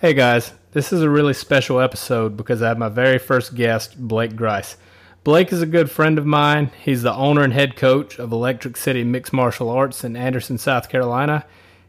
Hey 0.00 0.14
guys, 0.14 0.54
this 0.72 0.94
is 0.94 1.02
a 1.02 1.10
really 1.10 1.34
special 1.34 1.78
episode 1.78 2.34
because 2.34 2.62
I 2.62 2.68
have 2.68 2.78
my 2.78 2.88
very 2.88 3.18
first 3.18 3.54
guest, 3.54 3.98
Blake 3.98 4.34
Grice. 4.34 4.78
Blake 5.24 5.52
is 5.52 5.60
a 5.60 5.66
good 5.66 5.90
friend 5.90 6.16
of 6.16 6.24
mine. 6.24 6.70
He's 6.82 7.02
the 7.02 7.12
owner 7.12 7.42
and 7.42 7.52
head 7.52 7.76
coach 7.76 8.18
of 8.18 8.32
Electric 8.32 8.78
City 8.78 9.04
Mixed 9.04 9.34
Martial 9.34 9.68
Arts 9.68 10.02
in 10.02 10.16
Anderson, 10.16 10.56
South 10.56 10.88
Carolina. 10.88 11.44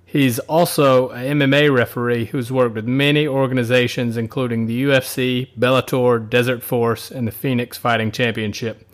He's 0.05 0.39
also 0.39 1.11
an 1.11 1.39
MMA 1.39 1.73
referee 1.73 2.25
who's 2.25 2.51
worked 2.51 2.75
with 2.75 2.85
many 2.85 3.25
organizations, 3.25 4.17
including 4.17 4.65
the 4.65 4.83
UFC, 4.83 5.47
Bellator, 5.57 6.29
Desert 6.29 6.63
Force, 6.63 7.11
and 7.11 7.25
the 7.25 7.31
Phoenix 7.31 7.77
Fighting 7.77 8.11
Championship. 8.11 8.85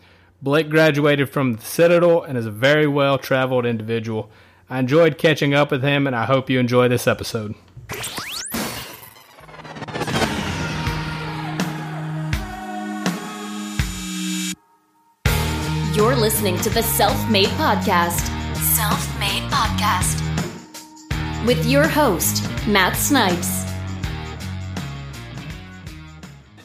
Blake 0.44 0.70
graduated 0.70 1.28
from 1.28 1.54
the 1.54 1.64
Citadel 1.64 2.22
and 2.22 2.38
is 2.38 2.46
a 2.46 2.52
very 2.52 2.86
well 2.86 3.18
traveled 3.18 3.66
individual. 3.66 4.30
I 4.70 4.78
enjoyed 4.78 5.18
catching 5.18 5.56
up 5.56 5.72
with 5.72 5.82
him, 5.82 6.06
and 6.06 6.16
I 6.16 6.26
hope 6.26 6.52
you 6.52 6.60
enjoy 6.60 6.88
this 6.88 7.08
episode. 7.08 7.56
Listening 16.28 16.58
to 16.58 16.70
the 16.70 16.84
Self 16.84 17.30
Made 17.30 17.48
Podcast. 17.52 18.20
Self 18.58 19.18
Made 19.18 19.44
Podcast. 19.50 20.18
With 21.46 21.66
your 21.66 21.88
host, 21.88 22.44
Matt 22.68 22.98
Snipes. 22.98 23.64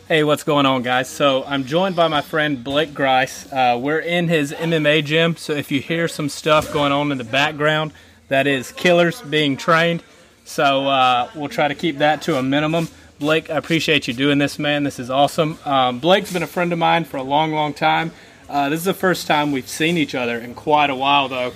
Hey, 0.09 0.25
what's 0.25 0.43
going 0.43 0.67
on, 0.67 0.83
guys? 0.83 1.09
So, 1.09 1.45
I'm 1.45 1.63
joined 1.63 1.95
by 1.95 2.09
my 2.09 2.23
friend 2.23 2.65
Blake 2.65 2.93
Grice. 2.93 3.47
Uh, 3.53 3.79
we're 3.81 4.01
in 4.01 4.27
his 4.27 4.51
MMA 4.51 5.05
gym, 5.05 5.37
so 5.37 5.53
if 5.53 5.71
you 5.71 5.81
hear 5.81 6.09
some 6.09 6.29
stuff 6.29 6.73
going 6.73 6.91
on 6.91 7.13
in 7.13 7.19
the 7.19 7.23
background, 7.23 7.93
that 8.27 8.49
is 8.49 8.73
killers 8.73 9.23
being 9.23 9.57
trained. 9.57 10.03
So, 10.45 10.89
uh, 10.89 11.31
we'll 11.37 11.49
try 11.49 11.69
to 11.69 11.77
keep 11.77 11.99
that 11.99 12.21
to 12.23 12.37
a 12.37 12.43
minimum. 12.43 12.89
Blake, 13.21 13.49
I 13.49 13.59
appreciate 13.59 14.09
you 14.09 14.15
doing 14.15 14.39
this, 14.39 14.59
man. 14.59 14.83
This 14.83 14.99
is 14.99 15.09
awesome. 15.09 15.57
Um, 15.65 16.01
Blake's 16.01 16.33
been 16.33 16.43
a 16.43 16.49
friend 16.49 16.73
of 16.73 16.81
mine 16.81 17.05
for 17.05 17.19
a 17.19 17.23
long, 17.23 17.53
long 17.53 17.73
time. 17.73 18.11
Uh, 18.53 18.69
this 18.69 18.81
is 18.81 18.85
the 18.85 18.93
first 18.93 19.27
time 19.27 19.51
we've 19.51 19.67
seen 19.67 19.97
each 19.97 20.15
other 20.15 20.37
in 20.39 20.55
quite 20.55 20.91
a 20.91 20.95
while, 20.95 21.27
though. 21.27 21.53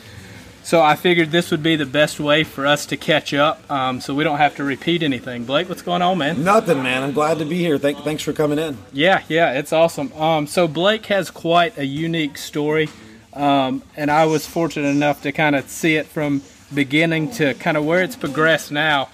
So 0.63 0.83
I 0.83 0.97
figured 0.97 1.31
this 1.31 1.51
would 1.51 1.63
be 1.63 1.77
the 1.77 1.85
best 1.85 2.19
way 2.19 2.43
for 2.43 2.67
us 2.67 2.87
to 2.87 2.97
catch 2.97 3.35
up, 3.35 3.71
um, 3.71 4.01
so 4.01 4.15
we 4.15 4.25
don't 4.25 4.39
have 4.39 4.57
to 4.57 4.65
repeat 4.65 5.03
anything. 5.03 5.45
Blake, 5.45 5.69
what's 5.69 5.83
going 5.83 6.01
on, 6.01 6.17
man? 6.17 6.43
Nothing, 6.43 6.83
man. 6.83 7.03
I'm 7.03 7.13
glad 7.13 7.39
to 7.39 7.45
be 7.45 7.59
here. 7.59 7.77
Thank, 7.77 7.99
thanks 7.99 8.23
for 8.23 8.33
coming 8.33 8.59
in. 8.59 8.79
Yeah, 8.95 9.23
yeah, 9.29 9.53
it's 9.53 9.75
awesome. 9.75 10.11
Um, 10.15 10.47
so 10.47 10.67
Blake 10.67 11.05
has 11.07 11.31
quite 11.31 11.77
a 11.77 11.85
unique 11.85 12.39
story, 12.39 12.89
um, 13.35 13.83
and 13.95 14.11
I 14.11 14.25
was 14.25 14.47
fortunate 14.47 14.89
enough 14.89 15.21
to 15.23 15.33
kind 15.33 15.55
of 15.55 15.69
see 15.69 15.97
it 15.97 16.07
from 16.07 16.41
beginning 16.73 17.31
to 17.33 17.53
kind 17.55 17.77
of 17.77 17.85
where 17.85 18.03
it's 18.03 18.17
progressed 18.17 18.73
now, 18.73 19.11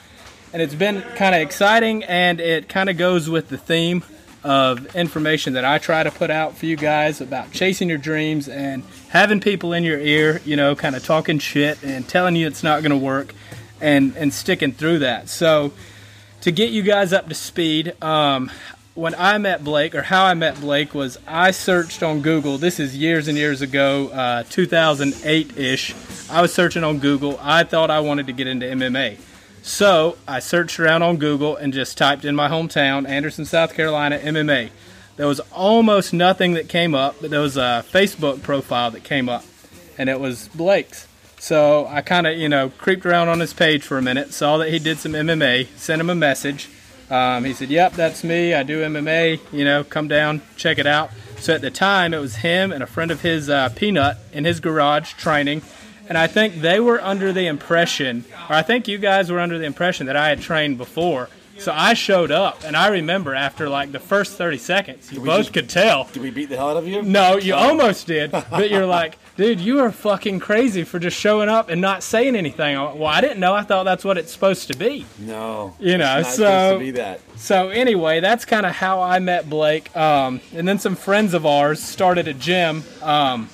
and 0.53 0.63
it's 0.63 0.77
been 0.77 1.03
kind 1.17 1.35
of 1.35 1.41
exciting, 1.41 2.05
and 2.05 2.41
it 2.41 2.69
kind 2.69 2.89
of 2.89 2.97
goes 2.97 3.29
with 3.29 3.49
the 3.49 3.59
theme 3.59 4.05
of 4.45 4.95
information 4.97 5.53
that 5.53 5.65
I 5.65 5.79
try 5.79 6.03
to 6.03 6.11
put 6.11 6.31
out 6.31 6.57
for 6.57 6.67
you 6.67 6.77
guys 6.77 7.21
about 7.21 7.53
chasing 7.53 7.89
your 7.89 7.99
dreams 7.99 8.49
and 8.49 8.83
having 9.09 9.41
people 9.41 9.73
in 9.73 9.85
your 9.85 9.99
ear, 9.99 10.41
you 10.45 10.57
know, 10.57 10.75
kind 10.75 10.97
of 10.97 11.05
talking 11.05 11.39
shit 11.39 11.83
and 11.83 12.09
telling 12.09 12.35
you 12.37 12.47
it's 12.47 12.63
not 12.63 12.83
going 12.83 12.91
to 12.91 12.97
work 12.97 13.35
and 13.81 14.17
and 14.17 14.33
sticking 14.33 14.73
through 14.73 15.01
that. 15.01 15.29
So 15.29 15.73
to 16.41 16.51
get 16.51 16.71
you 16.71 16.83
guys 16.83 17.13
up 17.13 17.29
to 17.29 17.35
speed, 17.35 17.95
um, 18.03 18.51
when 18.95 19.15
I 19.15 19.39
met 19.39 19.65
Blake 19.65 19.95
or 19.95 20.03
how 20.03 20.25
I 20.25 20.35
met 20.35 20.61
Blake 20.61 20.93
was 20.95 21.19
I 21.27 21.51
searched 21.51 22.03
on 22.03 22.21
Google. 22.21 22.59
This 22.59 22.79
is 22.79 22.97
years 22.97 23.27
and 23.27 23.39
years 23.39 23.63
ago, 23.63 24.09
uh, 24.09 24.43
2008 24.51 25.57
ish. 25.57 25.95
I 26.31 26.43
was 26.43 26.53
searching 26.53 26.85
on 26.85 26.99
Google. 26.99 27.39
I 27.41 27.65
thought 27.65 27.91
I 27.91 28.01
wanted 28.01 28.27
to 28.27 28.33
get 28.33 28.47
into 28.47 28.67
MMA. 28.67 29.19
So 29.63 30.19
I 30.27 30.41
searched 30.41 30.81
around 30.81 31.05
on 31.05 31.19
Google 31.19 31.55
and 31.57 31.73
just 31.73 31.97
typed 31.97 32.25
in 32.25 32.35
my 32.35 32.49
hometown, 32.49 33.09
Anderson, 33.09 33.45
South 33.45 33.75
Carolina, 33.75 34.19
MMA. 34.19 34.71
There 35.17 35.29
was 35.29 35.39
almost 35.53 36.13
nothing 36.13 36.55
that 36.55 36.69
came 36.69 36.97
up, 36.97 37.17
but 37.21 37.31
there 37.31 37.41
was 37.41 37.57
a 37.57 37.85
Facebook 37.93 38.43
profile 38.43 38.91
that 38.91 39.05
came 39.05 39.29
up, 39.29 39.45
and 39.97 40.11
it 40.11 40.19
was 40.19 40.49
Blake's. 40.49 41.07
So 41.39 41.87
I 41.87 42.03
kind 42.03 42.27
of, 42.27 42.37
you 42.37 42.49
know, 42.49 42.71
creeped 42.71 43.07
around 43.07 43.29
on 43.29 43.39
his 43.39 43.53
page 43.53 43.85
for 43.85 43.99
a 43.99 44.03
minute, 44.03 44.33
saw 44.33 44.59
that 44.59 44.71
he 44.71 44.81
did 44.81 44.99
some 44.99 45.13
MMA, 45.13 45.69
sent 45.77 46.01
him 46.01 46.11
a 46.11 46.15
message. 46.15 46.69
Um, 47.09 47.45
he 47.45 47.53
said, 47.53 47.69
Yep, 47.69 47.93
that's 47.93 48.25
me. 48.25 48.55
I 48.55 48.65
do 48.65 48.83
MMA. 48.83 49.39
You 49.53 49.65
know, 49.65 49.85
come 49.85 50.09
down, 50.09 50.43
check 50.57 50.79
it 50.79 50.87
out. 50.87 51.11
So 51.39 51.55
at 51.55 51.61
the 51.61 51.71
time, 51.71 52.15
it 52.15 52.19
was 52.19 52.37
him 52.37 52.73
and 52.73 52.83
a 52.83 52.87
friend 52.87 53.11
of 53.11 53.21
his, 53.21 53.49
uh, 53.49 53.69
Peanut, 53.71 54.17
in 54.33 54.45
his 54.45 54.61
garage 54.61 55.13
training 55.15 55.63
and 56.09 56.17
I 56.19 56.27
think 56.27 56.61
they 56.61 56.81
were 56.81 57.01
under 57.03 57.33
the 57.33 57.47
impression, 57.47 58.25
or 58.49 58.57
I 58.57 58.63
think 58.63 58.89
you 58.89 58.99
guys 58.99 59.31
were 59.31 59.41
under 59.41 59.59
the 59.59 59.65
impression 59.67 60.07
that 60.07 60.17
I 60.17 60.29
had 60.29 60.41
trained 60.41 60.79
before. 60.79 61.29
So 61.59 61.73
I 61.73 61.95
showed 61.95 62.33
up, 62.33 62.65
and 62.65 62.77
I 62.77 62.89
remember 62.89 63.35
after 63.37 63.69
like 63.69 63.93
the 63.93 64.01
first 64.01 64.37
30 64.37 64.59
seconds, 64.59 65.13
you 65.13 65.21
both 65.21 65.39
just- 65.43 65.53
could 65.53 65.69
tell. 65.69 66.09
Did 66.13 66.23
we 66.23 66.31
beat 66.31 66.49
the 66.49 66.57
hell 66.57 66.71
out 66.71 66.77
of 66.77 66.89
you? 66.89 67.03
No, 67.03 67.37
you 67.37 67.55
almost 67.55 68.07
did, 68.09 68.33
but 68.51 68.69
you're 68.69 68.87
like, 68.87 69.17
dude, 69.37 69.61
you 69.61 69.79
are 69.79 69.93
fucking 69.93 70.41
crazy 70.41 70.83
for 70.83 70.99
just 70.99 71.17
showing 71.17 71.49
up 71.49 71.69
and 71.69 71.81
not 71.81 72.03
saying 72.03 72.35
anything. 72.35 72.75
Well, 72.77 73.05
I 73.07 73.21
didn't 73.21 73.39
know. 73.39 73.55
I 73.55 73.63
thought 73.63 73.85
that's 73.85 74.05
what 74.05 74.19
it's 74.19 74.33
supposed 74.33 74.73
to 74.73 74.77
be. 74.77 75.07
No. 75.21 75.77
You 75.79 75.99
know, 75.99 76.23
so- 76.25 76.31
supposed 76.33 76.75
to 76.75 76.79
be 76.81 76.91
that. 76.93 77.21
So 77.37 77.69
anyway, 77.69 78.19
that's 78.19 78.45
kind 78.45 78.67
of 78.67 78.73
how 78.73 79.01
I 79.01 79.21
met 79.21 79.49
Blake. 79.49 79.95
Um, 79.97 80.41
and 80.55 80.67
then 80.67 80.81
some 80.81 80.97
friends 80.97 81.33
of 81.33 81.47
ours 81.47 81.81
started 81.81 82.27
a 82.27 82.35
gym, 82.35 82.83
um, 83.03 83.49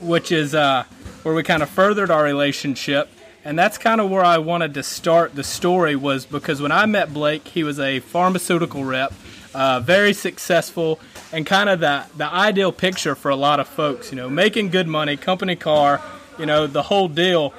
which 0.00 0.32
is 0.32 0.54
uh, 0.54 0.84
where 1.22 1.34
we 1.34 1.42
kind 1.42 1.62
of 1.62 1.68
furthered 1.68 2.10
our 2.10 2.22
relationship. 2.22 3.08
And 3.44 3.58
that's 3.58 3.78
kind 3.78 4.00
of 4.00 4.10
where 4.10 4.24
I 4.24 4.38
wanted 4.38 4.74
to 4.74 4.82
start 4.82 5.34
the 5.34 5.42
story 5.42 5.96
was 5.96 6.26
because 6.26 6.62
when 6.62 6.72
I 6.72 6.86
met 6.86 7.12
Blake, 7.12 7.48
he 7.48 7.64
was 7.64 7.80
a 7.80 8.00
pharmaceutical 8.00 8.84
rep, 8.84 9.12
uh, 9.54 9.80
very 9.80 10.12
successful, 10.12 11.00
and 11.32 11.44
kind 11.44 11.68
of 11.68 11.80
the 11.80 12.04
the 12.16 12.32
ideal 12.32 12.70
picture 12.70 13.14
for 13.14 13.30
a 13.30 13.36
lot 13.36 13.58
of 13.58 13.66
folks. 13.66 14.12
You 14.12 14.16
know, 14.16 14.28
making 14.30 14.70
good 14.70 14.86
money, 14.86 15.16
company 15.16 15.56
car, 15.56 16.00
you 16.38 16.46
know, 16.46 16.66
the 16.66 16.82
whole 16.82 17.08
deal 17.08 17.52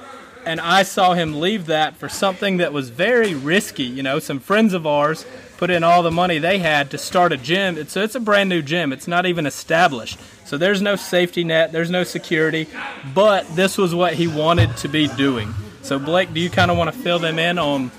and 0.46 0.59
I 0.59 0.84
saw 0.84 1.13
him 1.13 1.40
leave 1.40 1.68
that 1.68 1.96
for 1.96 2.09
something 2.09 2.57
that 2.57 2.73
was 2.73 2.90
very 2.90 3.34
risky. 3.34 3.84
You 3.84 4.03
know, 4.03 4.19
some 4.19 4.40
friends 4.40 4.73
of 4.73 4.85
ours 4.85 5.25
put 5.63 5.72
in 5.72 5.81
all 5.81 6.03
the 6.03 6.12
money 6.12 6.40
they 6.40 6.59
had 6.59 6.91
to 6.91 6.97
start 6.97 7.31
a 7.31 7.38
gym. 7.38 7.78
It's, 7.78 7.96
it's 7.96 8.16
a 8.16 8.19
brand 8.19 8.50
new 8.50 8.62
gym. 8.62 8.91
It's 8.91 9.07
not 9.07 9.25
even 9.25 9.46
established. 9.46 10.19
So 10.44 10.57
there's 10.57 10.81
no 10.81 10.97
safety 10.97 11.46
net, 11.46 11.72
there's 11.72 11.90
no 11.90 12.03
security, 12.03 12.68
but 13.16 13.47
this 13.56 13.78
was 13.78 13.96
what 13.96 14.13
he 14.13 14.28
wanted 14.28 14.75
to 14.75 14.90
be 14.90 15.07
doing. 15.07 15.53
So 15.81 16.00
Blake, 16.00 16.34
do 16.34 16.41
you 16.41 16.50
kind 16.50 16.69
of 16.69 16.75
want 16.78 16.94
to 16.94 17.00
fill 17.00 17.18
them 17.18 17.40
in 17.40 17.57
on 17.57 17.91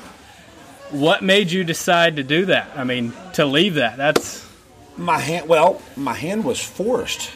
what 0.90 1.22
made 1.22 1.50
you 1.50 1.64
decide 1.64 2.16
to 2.16 2.22
do 2.22 2.44
that? 2.44 2.68
I 2.76 2.84
mean, 2.84 3.14
to 3.32 3.46
leave 3.46 3.76
that. 3.76 3.96
That's 3.96 4.46
My 4.98 5.18
hand, 5.18 5.48
well, 5.48 5.80
my 5.96 6.12
hand 6.12 6.44
was 6.44 6.60
forced. 6.62 7.30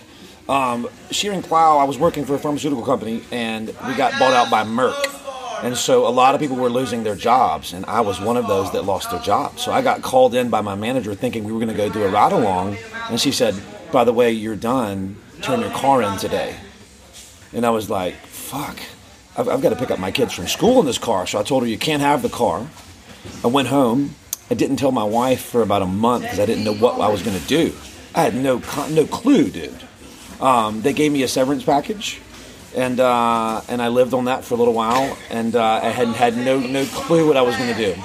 Um, 0.47 0.91
Schering-Plough, 1.09 1.79
I 1.79 1.85
was 1.85 1.97
working 1.97 2.27
for 2.27 2.35
a 2.35 2.39
pharmaceutical 2.39 2.85
company, 2.85 3.23
and 3.33 3.69
we 3.69 3.95
got 3.95 4.13
bought 4.19 4.35
out 4.35 4.51
by 4.51 4.63
Merck. 4.65 5.28
And 5.63 5.77
so 5.77 6.07
a 6.07 6.11
lot 6.11 6.35
of 6.35 6.41
people 6.41 6.57
were 6.57 6.71
losing 6.71 7.03
their 7.03 7.17
jobs, 7.17 7.73
and 7.73 7.85
I 7.87 8.01
was 8.01 8.21
one 8.21 8.37
of 8.37 8.47
those 8.47 8.71
that 8.73 8.85
lost 8.85 9.11
their 9.11 9.21
job. 9.21 9.59
So 9.59 9.73
I 9.73 9.83
got 9.83 10.03
called 10.03 10.35
in 10.35 10.51
by 10.51 10.61
my 10.61 10.75
manager 10.75 11.15
thinking 11.15 11.45
we 11.45 11.53
were 11.53 11.59
going 11.59 11.69
to 11.69 11.75
go 11.75 11.89
do 11.89 12.05
a 12.05 12.09
ride 12.09 12.33
along, 12.33 12.77
and 13.11 13.21
she 13.21 13.33
said, 13.33 13.55
"By 13.91 14.05
the 14.05 14.13
way, 14.13 14.31
you're 14.31 14.57
done. 14.57 15.17
Turn 15.43 15.61
your 15.61 15.71
car 15.71 16.03
in 16.03 16.17
today." 16.19 16.55
And 17.53 17.67
I 17.67 17.71
was 17.71 17.91
like, 17.91 18.15
"Fuck, 18.27 18.79
I've, 19.37 19.49
I've 19.49 19.63
got 19.63 19.71
to 19.71 19.77
pick 19.77 19.91
up 19.91 19.99
my 19.99 20.11
kids 20.13 20.33
from 20.33 20.47
school 20.47 20.79
in 20.81 20.87
this 20.87 20.99
car." 20.99 21.27
So 21.27 21.41
I 21.41 21.43
told 21.43 21.63
her, 21.65 21.69
"You 21.69 21.79
can't 21.79 22.03
have 22.03 22.23
the 22.23 22.29
car." 22.29 22.69
I 23.43 23.49
went 23.49 23.69
home. 23.69 24.15
I 24.51 24.55
didn't 24.55 24.77
tell 24.77 24.93
my 24.93 25.05
wife 25.05 25.45
for 25.45 25.63
about 25.63 25.83
a 25.83 25.87
month 25.87 26.23
because 26.23 26.41
I 26.41 26.47
didn't 26.47 26.65
know 26.65 26.75
what 26.75 27.01
I 27.01 27.09
was 27.09 27.23
going 27.23 27.39
to 27.39 27.47
do. 27.47 27.75
I 28.15 28.23
had 28.23 28.35
no 28.35 28.63
no 28.91 29.07
clue, 29.07 29.51
dude. 29.51 29.83
Um, 30.41 30.83
they 30.83 30.93
gave 30.93 31.11
me 31.13 31.23
a 31.25 31.29
severance 31.29 31.65
package, 31.65 32.21
and 32.77 33.01
uh, 33.01 33.61
and 33.69 33.81
I 33.81 33.89
lived 33.89 34.15
on 34.15 34.27
that 34.27 34.45
for 34.45 34.55
a 34.55 34.57
little 34.57 34.75
while, 34.75 35.17
and 35.31 35.55
uh, 35.55 35.81
I 35.83 35.89
had 35.89 36.09
had 36.09 36.37
no 36.37 36.59
no 36.59 36.85
clue 36.87 37.27
what 37.27 37.37
I 37.37 37.43
was 37.43 37.57
going 37.57 37.75
to 37.75 37.95
do. 37.95 38.03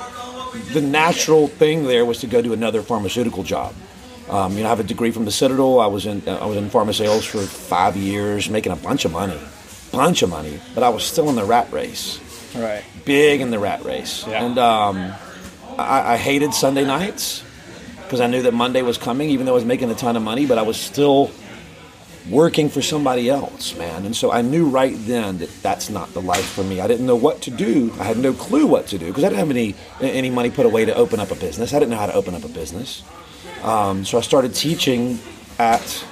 The 0.74 0.81
natural 0.81 1.47
thing 1.47 1.84
there 1.84 2.06
was 2.06 2.19
to 2.19 2.27
go 2.27 2.42
to 2.42 2.54
another 2.54 2.81
pharmaceutical 2.81 3.44
job. 3.44 3.74
Um, 4.30 4.54
you 4.54 4.60
know, 4.63 4.68
I 4.68 4.69
have 4.69 4.80
a 4.80 4.83
degree 4.83 5.12
from 5.12 5.25
the 5.25 5.31
Citadel. 5.31 5.80
I 5.80 5.88
was 5.88 6.06
in 6.06 6.27
I 6.27 6.45
was 6.45 6.57
in 6.57 6.69
pharma 6.69 6.94
sales 6.94 7.25
for 7.25 7.42
five 7.42 7.98
years, 7.98 8.50
making 8.50 8.71
a 8.71 8.77
bunch 8.77 9.06
of 9.06 9.12
money, 9.12 9.39
bunch 9.92 10.21
of 10.21 10.30
money. 10.30 10.60
But 10.74 10.83
I 10.83 10.89
was 10.89 11.04
still 11.04 11.30
in 11.30 11.36
the 11.36 11.45
rat 11.45 11.71
race 11.71 12.19
right. 12.56 12.83
big 13.06 13.42
in 13.42 13.51
the 13.51 13.60
rat 13.60 13.83
race. 13.83 14.25
Yeah. 14.27 14.45
And 14.45 14.57
um, 14.57 15.13
I, 15.77 16.13
I 16.13 16.18
hated 16.18 16.54
Sunday 16.54 16.86
nights 16.86 17.44
because 18.04 18.21
I 18.21 18.27
knew 18.27 18.42
that 18.44 18.54
Monday 18.54 18.81
was 18.81 18.98
coming, 18.98 19.30
even 19.30 19.45
though 19.45 19.54
I 19.54 19.56
was 19.56 19.65
making 19.65 19.89
a 19.92 19.95
ton 19.95 20.15
of 20.15 20.24
money, 20.24 20.45
but 20.45 20.57
I 20.57 20.62
was 20.62 20.80
still 20.80 21.31
working 22.30 22.70
for 22.70 22.81
somebody 22.81 23.30
else, 23.30 23.75
man. 23.78 24.06
And 24.06 24.16
so 24.16 24.31
I 24.31 24.42
knew 24.42 24.68
right 24.68 24.96
then 25.00 25.40
that 25.40 25.50
that's 25.62 25.90
not 25.90 26.14
the 26.14 26.22
life 26.22 26.46
for 26.46 26.64
me. 26.64 26.80
I 26.80 26.88
didn't 26.88 27.06
know 27.06 27.16
what 27.16 27.42
to 27.44 27.52
do. 27.52 27.92
I 28.00 28.04
had 28.06 28.18
no 28.18 28.34
clue 28.34 28.66
what 28.66 28.88
to 28.88 28.98
do 28.98 29.08
because 29.08 29.24
I 29.24 29.30
didn't 29.30 29.40
have 29.40 29.50
any 29.52 29.75
any 30.02 30.30
money 30.30 30.50
put 30.50 30.66
away 30.66 30.86
to 30.86 30.96
open 30.96 31.20
up 31.20 31.31
a 31.31 31.36
business. 31.36 31.74
I 31.74 31.80
didn't 31.80 31.92
know 31.92 31.98
how 31.98 32.06
to 32.08 32.14
open 32.14 32.34
up 32.36 32.44
a 32.44 32.50
business. 32.50 33.04
Um, 33.64 34.06
so 34.06 34.18
I 34.18 34.22
started 34.22 34.54
teaching 34.56 35.20
at 35.60 36.06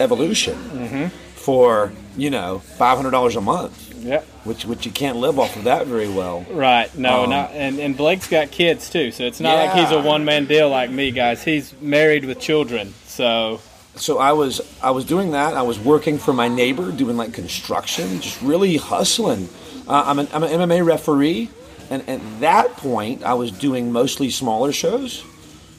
Evolution 0.00 1.10
for 1.34 1.92
you 2.16 2.30
know 2.30 2.58
five 2.58 2.96
hundred 2.96 3.10
dollars 3.12 3.36
a 3.36 3.40
month 3.40 3.82
Yep. 4.04 4.24
which 4.44 4.64
which 4.66 4.84
you 4.84 4.92
can't 4.92 5.16
live 5.16 5.38
off 5.38 5.56
of 5.56 5.64
that 5.64 5.86
very 5.86 6.08
well. 6.08 6.44
Right. 6.50 6.94
No, 6.98 7.24
Um, 7.24 7.30
not 7.30 7.52
and, 7.52 7.78
and 7.78 7.96
Blake's 7.96 8.28
got 8.28 8.50
kids 8.50 8.90
too, 8.90 9.10
so 9.12 9.24
it's 9.24 9.40
not 9.40 9.54
like 9.56 9.72
he's 9.78 9.90
a 9.92 10.00
one 10.02 10.24
man 10.26 10.44
deal 10.46 10.68
like 10.68 10.90
me, 10.90 11.10
guys. 11.10 11.42
He's 11.42 11.72
married 11.80 12.24
with 12.26 12.38
children, 12.38 12.92
so 13.06 13.60
So 13.96 14.18
I 14.18 14.32
was 14.32 14.60
I 14.82 14.90
was 14.90 15.04
doing 15.04 15.32
that. 15.32 15.54
I 15.54 15.62
was 15.62 15.78
working 15.78 16.18
for 16.18 16.32
my 16.32 16.48
neighbor, 16.48 16.90
doing 16.90 17.16
like 17.16 17.32
construction, 17.32 18.20
just 18.20 18.40
really 18.42 18.76
hustling. 18.76 19.48
Uh, 19.86 20.02
I'm 20.06 20.18
an 20.18 20.28
I'm 20.32 20.42
an 20.42 20.50
MMA 20.50 20.84
referee, 20.84 21.50
and 21.90 22.08
at 22.08 22.40
that 22.40 22.76
point, 22.76 23.22
I 23.22 23.34
was 23.34 23.52
doing 23.52 23.92
mostly 23.92 24.30
smaller 24.30 24.72
shows. 24.72 25.24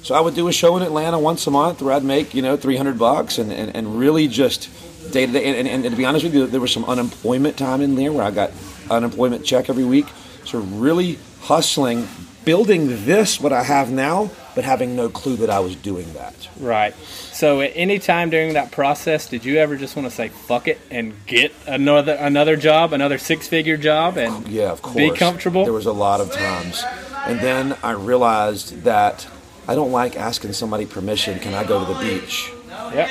So 0.02 0.14
I 0.14 0.22
would 0.22 0.36
do 0.36 0.48
a 0.48 0.54
show 0.54 0.78
in 0.78 0.84
Atlanta 0.84 1.18
once 1.18 1.48
a 1.48 1.52
month 1.52 1.82
where 1.82 1.94
I'd 1.94 2.04
make 2.04 2.34
you 2.34 2.42
know 2.42 2.56
300 2.56 2.98
bucks, 2.98 3.38
and, 3.38 3.52
and, 3.52 3.76
and 3.76 4.00
really 4.00 4.28
just 4.28 4.70
day 5.12 5.26
to 5.26 5.32
day. 5.32 5.46
And, 5.46 5.68
and, 5.68 5.84
and 5.84 5.92
to 5.92 5.98
be 5.98 6.06
honest 6.06 6.24
with 6.24 6.34
you, 6.34 6.48
there 6.48 6.62
was 6.62 6.72
some 6.72 6.86
unemployment 6.86 7.58
time 7.58 7.82
in 7.82 7.96
there 7.96 8.14
where 8.14 8.24
I 8.24 8.32
got 8.32 8.52
unemployment 8.90 9.46
check 9.46 9.70
every 9.70 9.84
week. 9.84 10.06
So 10.46 10.60
really 10.60 11.18
hustling, 11.42 12.08
building 12.46 13.06
this 13.06 13.42
what 13.42 13.52
I 13.52 13.64
have 13.64 13.92
now, 13.92 14.30
but 14.56 14.64
having 14.64 14.96
no 14.96 15.10
clue 15.10 15.36
that 15.38 15.50
I 15.50 15.60
was 15.60 15.76
doing 15.76 16.12
that. 16.14 16.48
right. 16.60 16.96
So 17.34 17.60
at 17.62 17.74
any 17.76 18.00
time 18.00 18.30
during 18.30 18.54
that 18.54 18.72
process, 18.72 19.28
did 19.28 19.44
you 19.46 19.58
ever 19.58 19.76
just 19.76 19.96
want 19.96 20.08
to 20.10 20.16
say 20.16 20.30
fuck 20.30 20.68
it 20.70 20.80
and 20.90 21.14
get 21.28 21.54
another 21.68 22.14
another 22.14 22.56
job, 22.56 22.94
another 22.94 23.18
six 23.18 23.48
figure 23.48 23.76
job, 23.78 24.18
and 24.18 24.48
Yeah, 24.48 24.72
of 24.72 24.82
course. 24.82 24.96
be 24.96 25.12
comfortable? 25.12 25.64
There 25.66 25.74
was 25.74 25.86
a 25.86 25.92
lot 25.92 26.22
of 26.22 26.32
times. 26.32 26.84
And 27.28 27.40
then 27.42 27.76
I 27.84 27.92
realized 27.92 28.84
that 28.84 29.28
I 29.68 29.76
don't 29.76 29.92
like 29.92 30.16
asking 30.16 30.54
somebody 30.54 30.86
permission, 30.86 31.40
can 31.40 31.54
I 31.54 31.64
go 31.64 31.84
to 31.86 31.94
the 31.94 32.00
beach? 32.00 32.50
Yep. 32.70 33.10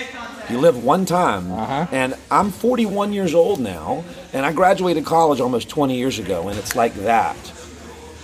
You 0.50 0.58
live 0.61 0.82
one 0.85 1.05
time. 1.05 1.50
Uh-huh. 1.50 1.87
And 1.91 2.14
I'm 2.31 2.50
41 2.50 3.12
years 3.12 3.35
old 3.35 3.61
now, 3.61 4.05
and 4.32 4.46
I 4.46 4.52
graduated 4.52 5.05
college 5.05 5.41
almost 5.41 5.69
20 5.69 5.96
years 5.96 6.19
ago, 6.19 6.49
and 6.49 6.58
it's 6.58 6.76
like 6.76 6.94
that. 6.96 7.37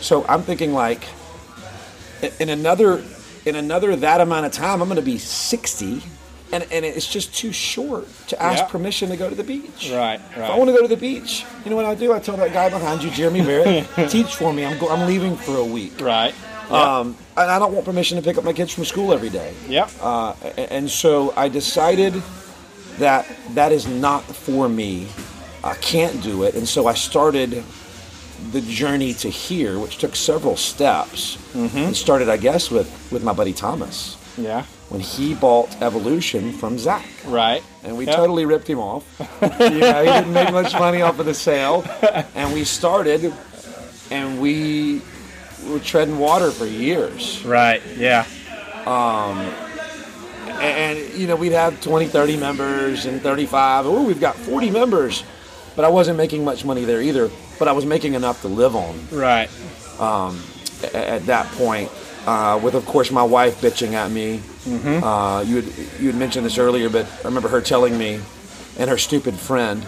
So 0.00 0.24
I'm 0.28 0.42
thinking 0.42 0.72
like 0.72 1.02
in 2.40 2.48
another 2.48 3.02
in 3.46 3.56
another 3.56 3.96
that 3.96 4.20
amount 4.20 4.46
of 4.46 4.52
time, 4.52 4.82
I'm 4.82 4.88
going 4.88 4.96
to 4.96 5.02
be 5.02 5.16
60, 5.16 6.02
and, 6.52 6.62
and 6.70 6.84
it's 6.84 7.06
just 7.10 7.34
too 7.34 7.52
short 7.52 8.06
to 8.28 8.42
ask 8.42 8.58
Yeah. 8.64 8.68
permission 8.68 9.08
to 9.08 9.16
go 9.16 9.30
to 9.30 9.34
the 9.34 9.42
beach. 9.44 9.90
Right, 9.90 10.20
If 10.32 10.38
I 10.38 10.56
want 10.58 10.68
to 10.68 10.76
go 10.76 10.82
to 10.82 10.88
the 10.88 10.96
beach, 10.96 11.46
you 11.64 11.70
know 11.70 11.76
what 11.76 11.86
I 11.86 11.94
do? 11.94 12.12
I 12.12 12.18
tell 12.20 12.36
that 12.36 12.52
guy 12.52 12.68
behind 12.68 13.02
you, 13.02 13.10
Jeremy 13.10 13.40
Barrett, 13.40 13.88
teach 14.10 14.34
for 14.36 14.52
me. 14.52 14.66
I'm 14.66 14.78
go- 14.78 14.90
I'm 14.90 15.06
leaving 15.06 15.36
for 15.36 15.56
a 15.56 15.64
week. 15.64 15.98
Right. 16.00 16.34
Yep. 16.64 16.70
Um, 16.72 17.16
and 17.36 17.50
I 17.50 17.58
don't 17.58 17.72
want 17.72 17.86
permission 17.86 18.18
to 18.18 18.22
pick 18.22 18.36
up 18.36 18.44
my 18.44 18.52
kids 18.52 18.72
from 18.74 18.84
school 18.84 19.12
every 19.14 19.30
day. 19.30 19.54
yep. 19.66 19.90
Uh, 20.02 20.34
and 20.56 20.88
so 20.90 21.32
I 21.36 21.48
decided 21.48 22.22
that 22.98 23.26
that 23.54 23.72
is 23.72 23.86
not 23.88 24.22
for 24.24 24.68
me. 24.68 25.08
I 25.64 25.74
can't 25.76 26.22
do 26.22 26.42
it. 26.44 26.54
And 26.54 26.68
so 26.68 26.86
I 26.86 26.94
started 26.94 27.64
the 28.52 28.60
journey 28.62 29.14
to 29.14 29.28
here, 29.28 29.78
which 29.78 29.98
took 29.98 30.16
several 30.16 30.56
steps. 30.56 31.36
Mm-hmm. 31.52 31.76
And 31.78 31.96
started, 31.96 32.28
I 32.28 32.36
guess, 32.36 32.70
with, 32.70 32.88
with 33.12 33.22
my 33.24 33.32
buddy 33.32 33.52
Thomas 33.52 34.16
yeah. 34.38 34.64
when 34.88 35.00
he 35.00 35.34
bought 35.34 35.80
Evolution 35.82 36.52
from 36.52 36.78
Zach. 36.78 37.06
Right. 37.26 37.62
And 37.84 37.96
we 37.96 38.06
Yep. 38.06 38.16
totally 38.16 38.44
ripped 38.44 38.68
him 38.68 38.78
off. 38.78 39.04
you 39.42 39.48
know, 39.80 40.04
he 40.04 40.10
didn't 40.10 40.32
make 40.32 40.52
much 40.52 40.72
money 40.74 41.02
off 41.02 41.18
of 41.18 41.26
the 41.26 41.34
sale. 41.34 41.84
And 42.34 42.52
we 42.54 42.64
started, 42.64 43.32
and 44.10 44.40
we 44.40 45.02
were 45.68 45.80
treading 45.80 46.18
water 46.18 46.50
for 46.50 46.66
years. 46.66 47.44
Right. 47.44 47.82
Yeah. 47.96 48.26
And, 50.60 50.98
you 51.14 51.26
know, 51.26 51.36
we'd 51.36 51.52
have 51.52 51.80
20, 51.80 52.06
30 52.06 52.36
members 52.36 53.06
and 53.06 53.22
35. 53.22 53.86
Oh, 53.86 54.02
we've 54.02 54.20
got 54.20 54.36
40 54.36 54.70
members. 54.70 55.24
But 55.76 55.84
I 55.84 55.88
wasn't 55.88 56.16
making 56.18 56.44
much 56.44 56.64
money 56.64 56.84
there 56.84 57.00
either. 57.00 57.30
But 57.58 57.68
I 57.68 57.72
was 57.72 57.84
making 57.86 58.14
enough 58.14 58.40
to 58.42 58.48
live 58.48 58.74
on 58.76 58.98
Right. 59.12 59.48
a- 59.98 60.96
at 60.96 61.26
that 61.26 61.46
point. 61.52 61.90
Uh, 62.26 62.58
with, 62.62 62.74
of 62.74 62.84
course, 62.84 63.10
my 63.10 63.22
wife 63.22 63.60
bitching 63.62 63.94
at 63.94 64.10
me. 64.10 64.40
Uh, 65.02 65.42
you, 65.46 65.56
had, 65.56 65.64
you 66.00 66.06
had 66.08 66.14
mentioned 66.16 66.44
this 66.44 66.58
earlier, 66.58 66.90
but 66.90 67.06
I 67.06 67.28
remember 67.28 67.48
her 67.48 67.62
telling 67.62 67.96
me, 67.96 68.20
and 68.78 68.90
her 68.90 68.98
stupid 68.98 69.34
friend, 69.34 69.86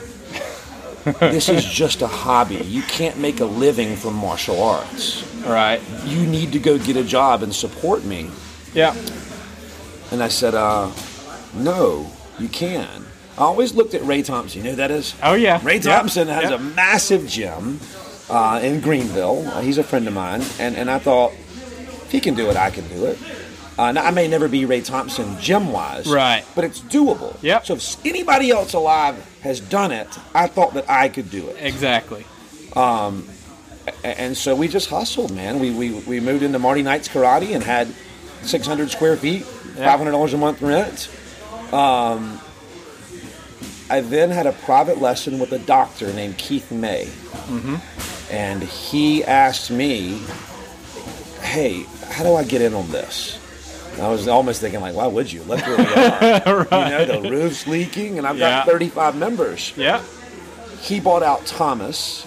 this 1.21 1.49
is 1.51 1.63
just 1.83 2.01
a 2.01 2.07
hobby. 2.07 2.57
You 2.57 2.81
can't 2.83 3.19
make 3.19 3.41
a 3.41 3.45
living 3.45 3.97
from 3.97 4.15
martial 4.15 4.63
arts. 4.63 5.25
Right. 5.45 5.81
You 6.07 6.25
need 6.27 6.53
to 6.53 6.59
go 6.59 6.79
get 6.79 6.97
a 6.97 7.05
job 7.05 7.43
and 7.43 7.55
support 7.55 8.03
me. 8.05 8.31
Yeah. 8.73 8.95
And 10.11 10.23
I 10.23 10.29
said, 10.29 10.55
uh, 10.55 10.91
no, 11.55 12.11
you 12.39 12.49
can. 12.49 13.05
I 13.39 13.43
always 13.43 13.75
looked 13.75 13.95
at 13.95 14.03
Ray 14.05 14.23
Thompson. 14.23 14.59
You 14.59 14.65
know 14.65 14.71
who 14.71 14.77
that 14.77 14.91
is? 14.91 15.15
Oh 15.23 15.35
yeah. 15.35 15.61
Ray 15.63 15.75
Yep. 15.77 15.83
Thompson 15.85 16.29
has 16.29 16.51
Yep. 16.51 16.61
a 16.61 16.63
massive 16.63 17.27
gym 17.29 17.81
uh, 18.31 18.61
in 18.63 18.81
Greenville. 18.81 19.49
Uh, 19.49 19.61
he's 19.63 19.79
a 19.79 19.83
friend 19.85 20.07
of 20.07 20.15
mine. 20.15 20.43
And, 20.59 20.77
and 20.77 20.91
I 20.91 20.99
thought, 20.99 21.33
if 21.33 22.09
he 22.11 22.21
can 22.21 22.35
do 22.35 22.51
it, 22.51 22.57
I 22.57 22.71
can 22.71 22.87
do 22.89 23.07
it. 23.07 23.19
Uh, 23.79 23.91
now, 23.91 24.05
I 24.05 24.11
may 24.11 24.29
never 24.29 24.49
be 24.49 24.67
Ray 24.67 24.83
Thompson 24.83 25.39
gym 25.41 25.73
wise. 25.73 26.07
Right. 26.07 26.45
But 26.55 26.65
it's 26.65 26.81
doable. 26.81 27.37
Yep. 27.43 27.65
So 27.67 27.75
if 27.75 28.05
anybody 28.07 28.51
else 28.51 28.75
alive 28.75 29.17
has 29.43 29.61
done 29.61 29.93
it, 29.93 30.09
I 30.35 30.47
thought 30.47 30.75
that 30.75 30.89
I 30.91 31.09
could 31.09 31.31
do 31.31 31.49
it. 31.49 31.57
exactly. 31.59 32.27
A- 32.77 33.13
And 34.05 34.37
so 34.37 34.55
we 34.55 34.69
just 34.69 34.91
hustled, 34.91 35.33
man. 35.33 35.59
We, 35.59 35.71
we, 35.71 35.91
we 36.01 36.21
moved 36.21 36.43
into 36.43 36.59
Marty 36.59 36.83
Knight's 36.83 37.09
Karate 37.09 37.55
and 37.55 37.65
had 37.65 37.89
600 38.43 38.91
square 38.91 39.17
feet, 39.17 39.47
Yeah. 39.77 39.97
$500 39.97 40.35
a 40.35 40.37
month 40.37 40.61
rent. 40.63 41.09
Um, 41.73 42.39
I 43.93 44.01
then 44.01 44.31
had 44.31 44.47
a 44.47 44.53
private 44.53 45.01
lesson 45.01 45.39
with 45.39 45.53
a 45.53 45.59
doctor 45.59 46.13
named 46.13 46.39
Keith 46.39 46.71
May. 46.73 47.09
And 48.31 48.63
he 48.63 49.23
asked 49.25 49.71
me, 49.71 50.23
hey, 51.43 51.85
how 52.11 52.25
do 52.25 52.35
I 52.35 52.45
get 52.45 52.63
in 52.63 52.73
on 52.75 52.91
this? 52.91 53.39
And 53.93 54.01
I 54.01 54.09
was 54.09 54.27
almost 54.27 54.63
thinking, 54.63 54.81
like, 54.81 54.95
why 54.95 55.07
would 55.07 55.31
you? 55.31 55.43
Look 55.43 55.61
where 55.67 55.77
we 55.77 55.85
are. 55.85 56.91
You 57.01 57.07
know, 57.07 57.21
the 57.21 57.29
roof's 57.31 57.67
leaking, 57.67 58.17
and 58.17 58.27
I've 58.27 58.39
got 58.39 58.67
35 58.67 59.17
members 59.17 59.73
Yeah. 59.77 60.03
he 60.81 60.99
bought 60.99 61.23
out 61.23 61.45
Thomas. 61.45 62.27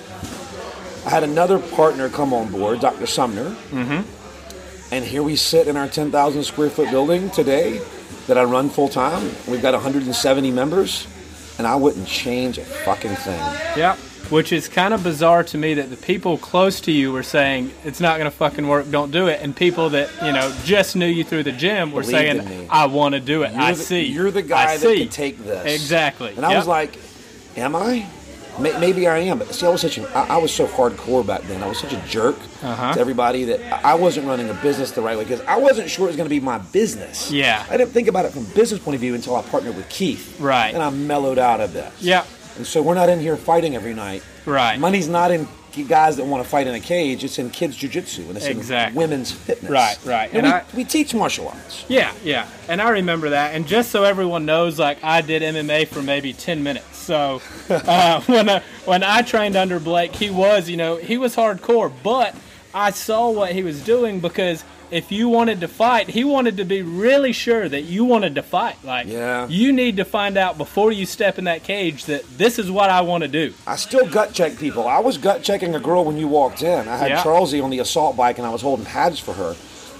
I 1.07 1.09
had 1.09 1.23
another 1.23 1.57
partner 1.57 2.09
come 2.09 2.33
on 2.33 2.51
board, 2.51 2.79
Dr. 2.81 3.07
Sumner. 3.07 3.49
Mm-hmm. 3.71 4.93
And 4.93 5.03
here 5.03 5.23
we 5.23 5.35
sit 5.35 5.67
in 5.67 5.75
our 5.77 5.87
10,000 5.87 6.43
square 6.43 6.69
foot 6.69 6.91
building 6.91 7.31
today 7.31 7.81
that 8.27 8.37
I 8.37 8.43
run 8.43 8.69
full 8.69 8.87
time. 8.89 9.23
We've 9.47 9.61
got 9.61 9.73
170 9.73 10.51
members, 10.51 11.07
and 11.57 11.65
I 11.67 11.75
wouldn't 11.75 12.07
change 12.07 12.57
a 12.57 12.65
fucking 12.65 13.15
thing. 13.15 13.39
Yeah. 13.77 13.95
Which 14.31 14.51
is 14.51 14.67
kind 14.67 14.91
of 14.95 15.03
bizarre 15.03 15.43
to 15.43 15.57
me 15.57 15.75
that 15.75 15.91
the 15.91 15.97
people 15.97 16.39
close 16.39 16.81
to 16.81 16.91
you 16.91 17.11
were 17.11 17.21
saying 17.21 17.71
it's 17.83 17.99
not 17.99 18.17
going 18.17 18.29
to 18.29 18.35
fucking 18.35 18.67
work, 18.67 18.89
don't 18.89 19.11
do 19.11 19.27
it, 19.27 19.39
and 19.43 19.55
people 19.55 19.89
that 19.91 20.09
you 20.23 20.31
know 20.31 20.51
just 20.63 20.95
knew 20.95 21.05
you 21.05 21.23
through 21.23 21.43
the 21.43 21.51
gym 21.51 21.91
were 21.91 22.01
Believed 22.01 22.39
in 22.39 22.47
saying. 22.47 22.67
I 22.71 22.87
want 22.87 23.13
to 23.13 23.19
do 23.21 23.43
it. 23.43 23.51
You're 23.51 23.61
I 23.61 23.71
the, 23.73 23.77
see. 23.83 24.05
You're 24.05 24.31
the 24.31 24.39
I 24.39 24.47
guy 24.47 24.77
that 24.77 24.79
see. 24.79 24.99
can 25.01 25.09
take 25.09 25.37
this. 25.37 25.75
Exactly. 25.75 26.33
And 26.35 26.43
I 26.43 26.49
Yep. 26.49 26.57
was 26.57 26.67
like, 26.67 26.97
am 27.55 27.75
I? 27.75 28.07
May- 28.59 28.77
Maybe 28.79 29.07
I 29.07 29.17
am, 29.19 29.39
but 29.39 29.53
see, 29.53 29.65
I 29.65 29.69
was 29.69 29.81
such 29.81 29.97
an 29.97 30.05
I 30.13 30.35
I 30.35 30.37
was 30.37 30.53
so 30.53 30.65
hardcore 30.67 31.25
back 31.25 31.41
then. 31.43 31.61
I 31.63 31.67
was 31.67 31.79
such 31.79 31.93
a 31.93 32.01
jerk 32.07 32.35
Uh-huh. 32.63 32.93
to 32.93 32.99
everybody 32.99 33.43
that 33.45 33.59
I 33.85 33.91
I 33.91 33.93
wasn't 33.95 34.27
running 34.27 34.49
a 34.49 34.53
business 34.55 34.91
the 34.91 35.01
right 35.01 35.17
way 35.17 35.23
because 35.23 35.41
I 35.41 35.57
wasn't 35.57 35.89
sure 35.89 36.05
it 36.05 36.07
was 36.07 36.15
going 36.17 36.27
to 36.29 36.35
be 36.35 36.39
my 36.39 36.57
business. 36.57 37.31
Yeah. 37.31 37.65
I 37.69 37.77
didn't 37.77 37.91
think 37.91 38.07
about 38.07 38.25
it 38.25 38.31
from 38.33 38.43
a 38.45 38.49
business 38.49 38.79
point 38.81 38.95
of 38.95 39.01
view 39.01 39.13
until 39.15 39.35
I 39.35 39.41
partnered 39.41 39.75
with 39.75 39.87
Keith. 39.89 40.39
Right. 40.39 40.73
And 40.73 40.81
I 40.83 40.89
mellowed 40.89 41.37
out 41.39 41.59
of 41.61 41.73
this. 41.73 41.93
Yeah. 42.01 42.23
And 42.57 42.65
so 42.65 42.81
we're 42.81 42.93
not 42.95 43.09
in 43.09 43.19
here 43.19 43.35
fighting 43.37 43.75
every 43.75 43.93
night. 43.93 44.23
Right. 44.45 44.79
Money's 44.79 45.07
not 45.09 45.31
in 45.31 45.47
guys 45.83 46.15
that 46.15 46.23
want 46.25 46.41
to 46.43 46.49
fight 46.49 46.67
in 46.67 46.75
a 46.75 46.79
cage. 46.79 47.23
It's 47.25 47.37
in 47.39 47.49
kids 47.49 47.77
jujitsu 47.77 48.27
and 48.29 48.37
it's 48.37 48.45
Exactly. 48.45 48.91
in 49.03 49.09
women's 49.09 49.31
fitness. 49.31 49.69
Right, 49.69 49.97
right. 50.05 50.29
And, 50.33 50.37
And 50.37 50.45
we, 50.47 50.51
I- 50.51 50.63
we 50.77 50.83
teach 50.85 51.13
martial 51.13 51.49
arts. 51.49 51.83
Yeah, 51.89 52.13
yeah. 52.23 52.47
And 52.69 52.81
I 52.81 52.89
remember 52.91 53.31
that. 53.31 53.53
And 53.53 53.67
just 53.67 53.91
so 53.91 54.03
everyone 54.05 54.45
knows, 54.45 54.79
like 54.79 55.03
I 55.03 55.19
did 55.21 55.41
MMA 55.41 55.87
for 55.89 56.01
maybe 56.01 56.31
ten 56.31 56.63
minutes. 56.63 56.95
So 56.97 57.41
uh, 57.69 58.21
when 58.27 58.47
I, 58.49 58.61
when 58.85 59.03
I 59.03 59.21
trained 59.23 59.57
under 59.57 59.79
Blake, 59.79 60.15
he 60.15 60.29
was, 60.29 60.69
you 60.69 60.77
know, 60.77 60.95
he 60.95 61.17
was 61.17 61.35
hardcore. 61.35 61.91
But 62.03 62.33
I 62.73 62.91
saw 62.91 63.29
what 63.31 63.51
he 63.51 63.63
was 63.63 63.83
doing 63.83 64.19
because 64.21 64.63
if 64.95 65.11
you 65.11 65.27
wanted 65.29 65.59
to 65.61 65.67
fight, 65.67 66.07
he 66.09 66.23
wanted 66.23 66.57
to 66.57 66.63
be 66.63 66.81
really 66.81 67.33
sure 67.33 67.67
that 67.67 67.81
you 67.81 68.05
wanted 68.05 68.35
to 68.35 68.41
fight. 68.43 68.77
Like, 68.83 69.07
Yeah. 69.07 69.45
you 69.49 69.73
need 69.73 69.97
to 69.97 70.05
find 70.05 70.37
out 70.37 70.57
before 70.57 70.91
you 70.91 71.05
step 71.05 71.37
in 71.37 71.43
that 71.45 71.63
cage 71.63 72.05
that 72.05 72.23
this 72.37 72.57
is 72.57 72.71
what 72.71 72.89
I 72.89 73.01
want 73.01 73.23
to 73.23 73.27
do. 73.27 73.53
I 73.67 73.75
still 73.75 74.05
gut 74.07 74.33
check 74.33 74.57
people. 74.57 74.87
I 74.87 74.99
was 74.99 75.17
gut 75.17 75.43
checking 75.43 75.75
a 75.75 75.79
girl 75.79 76.05
when 76.05 76.17
you 76.17 76.27
walked 76.27 76.61
in. 76.63 76.87
I 76.87 76.95
had 76.97 77.09
Yeah. 77.09 77.23
Charlesy 77.23 77.61
on 77.63 77.69
the 77.71 77.79
assault 77.79 78.15
bike 78.15 78.37
and 78.37 78.47
I 78.47 78.51
was 78.51 78.61
holding 78.61 78.85
pads 78.85 79.19
for 79.19 79.33
her. 79.33 79.55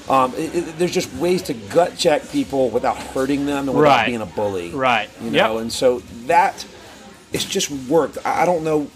Um, 0.08 0.34
it, 0.38 0.56
it- 0.56 0.78
there's 0.80 0.92
just 0.94 1.12
ways 1.16 1.42
to 1.44 1.54
gut 1.54 1.98
check 1.98 2.30
people 2.32 2.70
without 2.70 2.96
hurting 2.98 3.46
them 3.48 3.68
and 3.68 3.78
without 3.78 3.98
Right. 3.98 4.06
being 4.06 4.22
a 4.22 4.26
bully. 4.26 4.70
Right. 4.70 5.10
You 5.22 5.32
know, 5.32 5.54
Yep. 5.56 5.62
and 5.64 5.74
so 5.74 6.02
that 6.28 6.64
it's 7.34 7.44
just 7.46 7.70
worked. 7.90 8.18
I, 8.24 8.44
I 8.44 8.46
don't 8.46 8.64
know. 8.64 8.88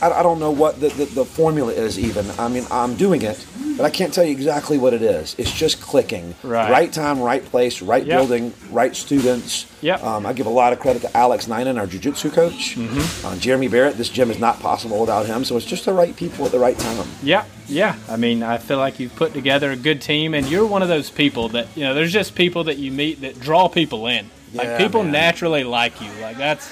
I, 0.00 0.10
I 0.10 0.22
don't 0.22 0.38
know 0.38 0.50
what 0.52 0.80
the, 0.80 0.88
the, 0.88 1.04
the 1.06 1.24
formula 1.24 1.72
is 1.72 1.98
even. 1.98 2.24
I 2.38 2.46
mean, 2.48 2.64
I'm 2.70 2.94
doing 2.94 3.22
it, 3.22 3.44
but 3.76 3.84
I 3.84 3.90
can't 3.90 4.12
tell 4.12 4.24
you 4.24 4.32
exactly 4.32 4.78
what 4.78 4.94
it 4.94 5.02
is. 5.02 5.34
It's 5.38 5.52
just 5.52 5.80
clicking. 5.80 6.34
Right. 6.42 6.92
time, 6.92 7.20
right 7.20 7.44
place, 7.44 7.82
right 7.82 8.04
Yep. 8.04 8.18
building, 8.18 8.52
right 8.70 8.94
students. 8.94 9.66
Yep. 9.80 10.02
Um, 10.04 10.26
I 10.26 10.32
give 10.32 10.46
a 10.46 10.50
lot 10.50 10.72
of 10.72 10.80
credit 10.80 11.02
to 11.02 11.16
Alex 11.16 11.46
Ninan, 11.46 11.78
our 11.78 11.86
jiu-jitsu 11.86 12.30
coach. 12.30 12.76
Mm-hmm. 12.76 13.26
Uh, 13.26 13.36
Jeremy 13.36 13.68
Barrett. 13.68 13.96
This 13.96 14.08
gym 14.08 14.30
is 14.30 14.38
not 14.38 14.60
possible 14.60 15.00
without 15.00 15.26
him. 15.26 15.44
So 15.44 15.56
it's 15.56 15.66
just 15.66 15.84
the 15.84 15.92
right 15.92 16.14
people 16.16 16.44
at 16.44 16.52
the 16.52 16.58
right 16.58 16.78
time. 16.78 17.06
Yeah, 17.22 17.44
yeah. 17.66 17.96
I 18.08 18.16
mean, 18.16 18.42
I 18.42 18.58
feel 18.58 18.78
like 18.78 19.00
you've 19.00 19.16
put 19.16 19.32
together 19.34 19.70
a 19.70 19.76
good 19.76 20.00
team, 20.00 20.34
and 20.34 20.48
you're 20.48 20.66
one 20.66 20.82
of 20.82 20.88
those 20.88 21.10
people 21.10 21.48
that 21.50 21.66
you 21.76 21.82
know. 21.84 21.94
There's 21.94 22.12
just 22.12 22.34
people 22.34 22.64
that 22.64 22.78
you 22.78 22.90
meet 22.92 23.20
that 23.22 23.40
draw 23.40 23.68
people 23.68 24.06
in. 24.06 24.30
Like 24.54 24.66
Yeah, 24.66 24.78
people 24.78 25.02
man. 25.02 25.12
naturally 25.12 25.64
like 25.64 26.00
you. 26.00 26.10
Like 26.20 26.36
that's 26.36 26.70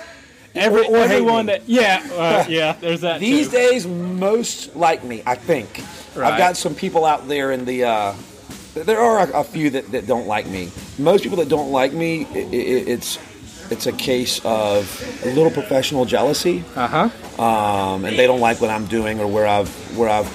every 0.54 0.86
Or- 0.86 0.98
everyone 0.98 1.46
that. 1.46 1.68
Yeah, 1.68 2.02
uh, 2.12 2.44
yeah. 2.48 2.72
There's 2.80 3.00
that. 3.02 3.20
These 3.20 3.48
too. 3.50 3.56
days, 3.56 3.86
most 3.86 4.74
like 4.76 5.04
me, 5.04 5.22
I 5.26 5.34
think. 5.34 5.82
Right. 6.14 6.32
I've 6.32 6.38
got 6.38 6.56
some 6.56 6.74
people 6.74 7.04
out 7.04 7.28
there 7.28 7.52
in 7.52 7.64
the. 7.64 7.84
Uh, 7.84 8.14
there 8.74 9.00
are 9.00 9.20
a, 9.28 9.40
a 9.40 9.44
few 9.44 9.70
that, 9.70 9.90
that 9.92 10.06
don't 10.06 10.26
like 10.26 10.46
me. 10.46 10.70
Most 10.98 11.22
people 11.22 11.38
that 11.38 11.48
don't 11.48 11.72
like 11.72 11.92
me, 11.92 12.24
i 12.34 12.38
i 12.38 12.48
it's 12.52 13.18
it's 13.70 13.86
a 13.86 13.92
case 13.92 14.40
of 14.44 15.20
a 15.24 15.28
little 15.34 15.50
professional 15.50 16.04
jealousy, 16.04 16.64
Uh 16.74 17.08
huh. 17.38 17.42
um, 17.42 18.04
and 18.04 18.18
they 18.18 18.26
don't 18.26 18.40
like 18.40 18.60
what 18.60 18.70
I'm 18.70 18.86
doing 18.86 19.20
or 19.20 19.26
where 19.28 19.46
I've 19.46 19.68
where 19.96 20.08
I've 20.08 20.26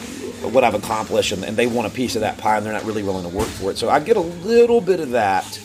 what 0.53 0.63
I've 0.63 0.75
accomplished, 0.75 1.31
and, 1.31 1.43
and 1.43 1.57
they 1.57 1.65
want 1.67 1.87
a 1.87 1.89
piece 1.89 2.15
of 2.15 2.21
that 2.21 2.37
pie, 2.37 2.57
and 2.57 2.65
they're 2.65 2.73
not 2.73 2.83
really 2.85 3.03
willing 3.03 3.23
to 3.23 3.35
work 3.35 3.47
for 3.47 3.71
it. 3.71 3.77
So 3.77 3.89
I 3.89 3.99
get 3.99 4.15
a 4.15 4.21
little 4.21 4.79
bit 4.79 4.99
of 4.99 5.11
that. 5.11 5.59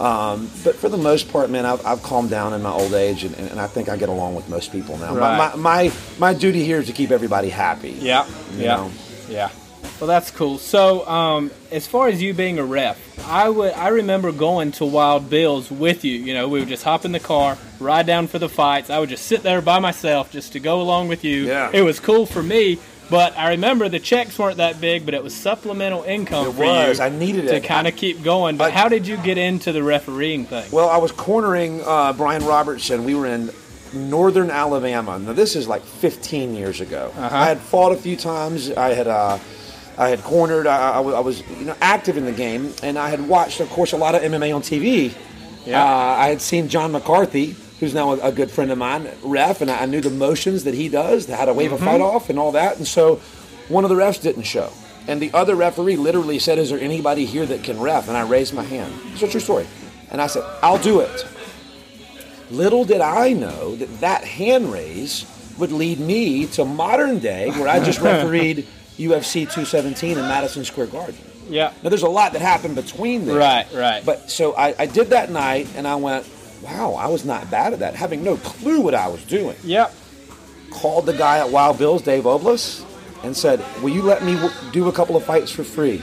Um, 0.00 0.48
but 0.62 0.76
for 0.76 0.88
the 0.88 0.96
most 0.96 1.30
part, 1.32 1.50
man, 1.50 1.66
I've, 1.66 1.84
I've 1.84 2.02
calmed 2.02 2.30
down 2.30 2.52
in 2.52 2.62
my 2.62 2.70
old 2.70 2.94
age, 2.94 3.24
and, 3.24 3.34
and 3.36 3.60
I 3.60 3.66
think 3.66 3.88
I 3.88 3.96
get 3.96 4.08
along 4.08 4.36
with 4.36 4.48
most 4.48 4.70
people 4.70 4.96
now. 4.96 5.12
My, 5.12 5.18
Right. 5.38 5.56
my, 5.56 5.88
my 5.88 5.92
my 6.18 6.34
duty 6.34 6.64
here 6.64 6.78
is 6.78 6.86
to 6.86 6.92
keep 6.92 7.10
everybody 7.10 7.48
happy. 7.48 7.90
Yeah, 7.90 8.26
yeah, 8.56 8.76
know? 8.76 8.90
yeah. 9.28 9.50
Well, 10.00 10.06
that's 10.06 10.30
cool. 10.30 10.58
So, 10.58 11.04
um, 11.08 11.50
as 11.72 11.88
far 11.88 12.06
as 12.06 12.22
you 12.22 12.32
being 12.32 12.60
a 12.60 12.64
ref, 12.64 12.96
I 13.28 13.48
would 13.48 13.72
I 13.72 13.88
remember 13.88 14.30
going 14.30 14.70
to 14.72 14.84
Wild 14.84 15.28
Bill's 15.28 15.68
with 15.72 16.04
you. 16.04 16.12
You 16.12 16.34
know, 16.34 16.48
we 16.48 16.60
would 16.60 16.68
just 16.68 16.84
hop 16.84 17.04
in 17.04 17.10
the 17.10 17.18
car, 17.18 17.58
ride 17.80 18.06
down 18.06 18.28
for 18.28 18.38
the 18.38 18.48
fights. 18.48 18.90
I 18.90 19.00
would 19.00 19.08
just 19.08 19.26
sit 19.26 19.42
there 19.42 19.60
by 19.60 19.80
myself 19.80 20.30
just 20.30 20.52
to 20.52 20.60
go 20.60 20.80
along 20.80 21.08
with 21.08 21.24
you. 21.24 21.46
Yeah. 21.46 21.70
It 21.72 21.82
was 21.82 21.98
cool 21.98 22.26
for 22.26 22.42
me. 22.42 22.78
But 23.10 23.38
I 23.38 23.50
remember 23.50 23.88
the 23.88 23.98
checks 24.00 24.38
weren't 24.38 24.58
that 24.58 24.80
big, 24.82 25.04
but 25.06 25.14
it 25.14 25.22
was 25.24 25.34
supplemental 25.34 26.02
income 26.02 26.48
It 26.48 26.52
for 26.52 26.64
was. 26.64 26.98
you 26.98 27.04
I 27.04 27.08
needed 27.08 27.42
to 27.48 27.56
it. 27.56 27.64
kind 27.64 27.86
of 27.88 27.96
keep 27.96 28.22
going. 28.22 28.56
But 28.58 28.72
I- 28.72 28.76
how 28.76 28.88
did 28.88 29.06
you 29.06 29.16
get 29.16 29.38
into 29.38 29.72
the 29.72 29.82
refereeing 29.82 30.44
thing? 30.44 30.70
Well, 30.70 30.88
I 30.90 30.98
was 30.98 31.10
cornering 31.12 31.80
uh, 31.84 32.12
Brian 32.12 32.44
Robertson. 32.44 33.04
We 33.04 33.14
were 33.14 33.26
in 33.26 33.50
northern 33.94 34.50
Alabama. 34.50 35.18
Now, 35.18 35.32
this 35.32 35.56
is 35.56 35.66
like 35.66 35.82
15 35.82 36.54
years 36.54 36.82
ago. 36.82 37.10
Uh-huh. 37.16 37.34
I 37.34 37.46
had 37.46 37.58
fought 37.58 37.92
a 37.92 37.96
few 37.96 38.16
times. 38.16 38.70
I 38.72 38.92
had. 38.92 39.06
Uh, 39.08 39.38
I 39.96 40.10
had 40.10 40.22
cornered. 40.22 40.66
I, 40.68 40.92
I 40.92 41.00
was- 41.00 41.14
I 41.14 41.20
was, 41.20 41.40
you 41.58 41.64
know, 41.64 41.74
active 41.80 42.16
in 42.18 42.24
the 42.26 42.32
game, 42.32 42.72
and 42.84 42.96
I 42.98 43.08
had 43.08 43.26
watched, 43.26 43.58
of 43.60 43.68
course, 43.70 43.92
a 43.92 43.96
lot 43.96 44.14
of 44.14 44.22
MMA 44.22 44.54
on 44.54 44.62
TV. 44.62 45.12
Yeah. 45.66 45.82
Uh, 45.82 45.86
I 45.86 46.28
had 46.28 46.40
seen 46.40 46.68
John 46.68 46.92
McCarthy, 46.92 47.56
who's 47.80 47.94
now 47.94 48.12
a, 48.12 48.28
a 48.28 48.32
good 48.32 48.50
friend 48.50 48.70
of 48.70 48.78
mine, 48.78 49.08
ref, 49.22 49.60
and 49.60 49.70
I, 49.70 49.82
I 49.82 49.86
knew 49.86 50.00
the 50.00 50.10
motions 50.10 50.64
that 50.64 50.74
he 50.74 50.88
does, 50.88 51.26
how 51.26 51.44
to 51.44 51.52
wave 51.52 51.72
a 51.72 51.78
fight 51.78 52.00
mm-hmm. 52.00 52.16
off, 52.16 52.30
and 52.30 52.38
all 52.38 52.52
that. 52.52 52.76
And 52.76 52.86
so, 52.86 53.16
one 53.68 53.84
of 53.84 53.90
the 53.90 53.96
refs 53.96 54.20
didn't 54.20 54.44
show, 54.44 54.72
and 55.06 55.20
the 55.20 55.32
other 55.32 55.54
referee 55.54 55.96
literally 55.96 56.38
said, 56.38 56.58
"Is 56.58 56.70
there 56.70 56.80
anybody 56.80 57.24
here 57.24 57.46
that 57.46 57.62
can 57.62 57.80
ref?" 57.80 58.08
And 58.08 58.16
I 58.16 58.22
raised 58.22 58.54
my 58.54 58.64
hand. 58.64 58.92
It's 59.12 59.22
a 59.22 59.28
true 59.28 59.40
story, 59.40 59.66
and 60.10 60.20
I 60.20 60.26
said, 60.26 60.44
"I'll 60.62 60.78
do 60.78 61.00
it." 61.00 61.26
Little 62.50 62.84
did 62.84 63.02
I 63.02 63.34
know 63.34 63.76
that 63.76 64.00
that 64.00 64.24
hand 64.24 64.72
raise 64.72 65.26
would 65.58 65.72
lead 65.72 66.00
me 66.00 66.46
to 66.46 66.64
modern 66.64 67.18
day, 67.18 67.50
where 67.50 67.68
I 67.68 67.84
just 67.84 68.00
refereed 68.02 68.66
UFC 68.96 69.42
217 69.42 70.12
in 70.12 70.24
Madison 70.24 70.64
Square 70.64 70.86
Garden. 70.88 71.16
yeah. 71.48 71.72
Now, 71.82 71.90
there's 71.90 72.02
a 72.02 72.08
lot 72.08 72.32
that 72.32 72.42
happened 72.42 72.74
between 72.74 73.26
there. 73.26 73.38
Right, 73.38 73.66
right. 73.72 74.04
But 74.04 74.30
so 74.30 74.54
I, 74.56 74.74
I 74.78 74.86
did 74.86 75.10
that 75.10 75.30
night, 75.30 75.68
and 75.76 75.86
I 75.86 75.96
went, 75.96 76.26
wow, 76.62 76.94
I 76.94 77.06
was 77.08 77.24
not 77.24 77.50
bad 77.50 77.72
at 77.72 77.78
that, 77.80 77.94
having 77.94 78.22
no 78.24 78.36
clue 78.36 78.80
what 78.80 78.94
I 78.94 79.08
was 79.08 79.24
doing. 79.24 79.56
Yep. 79.64 79.94
Called 80.70 81.06
the 81.06 81.12
guy 81.14 81.38
at 81.38 81.50
Wild 81.50 81.78
Bills, 81.78 82.02
Dave 82.02 82.24
Oblis, 82.24 82.84
and 83.24 83.36
said, 83.36 83.64
will 83.82 83.90
you 83.90 84.02
let 84.02 84.22
me 84.22 84.34
w- 84.34 84.52
do 84.72 84.88
a 84.88 84.92
couple 84.92 85.16
of 85.16 85.24
fights 85.24 85.50
for 85.50 85.64
free? 85.64 86.02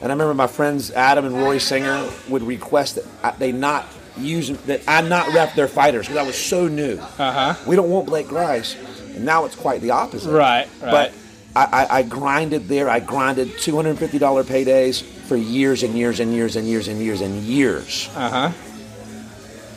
And 0.00 0.10
I 0.10 0.14
remember 0.14 0.34
my 0.34 0.46
friends 0.46 0.90
Adam 0.92 1.24
and 1.24 1.36
Roy 1.36 1.58
Singer 1.58 2.08
would 2.28 2.42
request 2.42 2.94
that 2.96 3.04
I, 3.22 3.30
they 3.32 3.52
not 3.52 3.86
use 4.16 4.48
that 4.66 4.82
I 4.88 5.00
not 5.02 5.32
rep 5.32 5.54
their 5.54 5.68
fighters 5.68 6.06
because 6.06 6.16
I 6.16 6.26
was 6.26 6.36
so 6.36 6.68
new. 6.68 6.98
Uh 6.98 7.54
huh. 7.54 7.54
We 7.66 7.76
don't 7.76 7.90
want 7.90 8.06
Blake 8.06 8.28
Grice, 8.28 8.76
and 9.14 9.24
now 9.24 9.44
it's 9.44 9.56
quite 9.56 9.80
the 9.80 9.90
opposite. 9.90 10.30
Right, 10.30 10.68
right. 10.80 10.90
But 10.90 11.12
I, 11.56 11.64
I, 11.90 11.98
I 11.98 12.02
grinded 12.04 12.68
there. 12.68 12.88
I 12.88 13.00
grinded 13.00 13.58
two 13.58 13.74
hundred 13.76 13.90
and 13.90 13.98
fifty 13.98 14.18
dollar 14.18 14.44
paydays 14.44 15.02
for 15.02 15.36
years 15.36 15.82
and 15.82 15.94
years 15.94 16.20
and 16.20 16.32
years 16.32 16.54
and 16.56 16.66
years 16.66 16.86
and 16.88 17.00
years 17.00 17.20
and 17.20 17.34
years. 17.42 18.08
Uh 18.14 18.50
huh. 18.50 18.52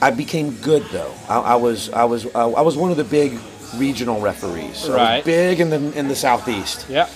I 0.02 0.12
became 0.12 0.56
good 0.62 0.84
though. 0.92 1.14
I, 1.30 1.40
I 1.40 1.56
was 1.56 1.90
I 1.92 2.04
was 2.06 2.26
I 2.36 2.62
was 2.62 2.76
one 2.78 2.92
of 2.92 2.98
the 2.98 3.04
big 3.04 3.38
regional 3.76 4.20
referees. 4.22 4.78
So 4.78 4.96
Right. 4.96 5.24
big 5.24 5.60
in 5.60 5.70
the 5.70 5.98
in 5.98 6.08
the 6.08 6.16
southeast. 6.16 6.88
Yep. 6.90 7.10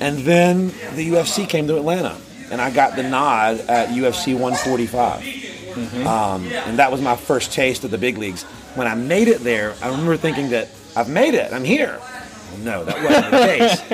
And 0.00 0.18
then 0.20 0.68
the 0.96 1.08
UFC 1.10 1.48
came 1.48 1.68
to 1.68 1.76
Atlanta, 1.76 2.16
and 2.50 2.60
I 2.60 2.70
got 2.70 2.96
the 2.96 3.02
nod 3.04 3.60
at 3.68 3.90
UFC 3.90 4.32
145. 4.34 5.20
Mm-hmm. 5.22 6.06
Um, 6.06 6.46
and 6.48 6.78
that 6.78 6.90
was 6.90 7.00
my 7.00 7.16
first 7.16 7.52
taste 7.52 7.84
of 7.84 7.90
the 7.90 7.98
big 7.98 8.18
leagues. 8.18 8.42
When 8.74 8.86
I 8.86 8.94
made 8.94 9.28
it 9.28 9.40
there, 9.40 9.74
I 9.82 9.88
remember 9.90 10.16
thinking 10.16 10.50
that 10.50 10.68
I've 10.96 11.08
made 11.08 11.34
it. 11.34 11.52
I'm 11.52 11.64
here. 11.64 11.98
Well, 12.00 12.58
no, 12.60 12.84
that 12.84 13.02
wasn't 13.02 13.30
the 13.30 13.38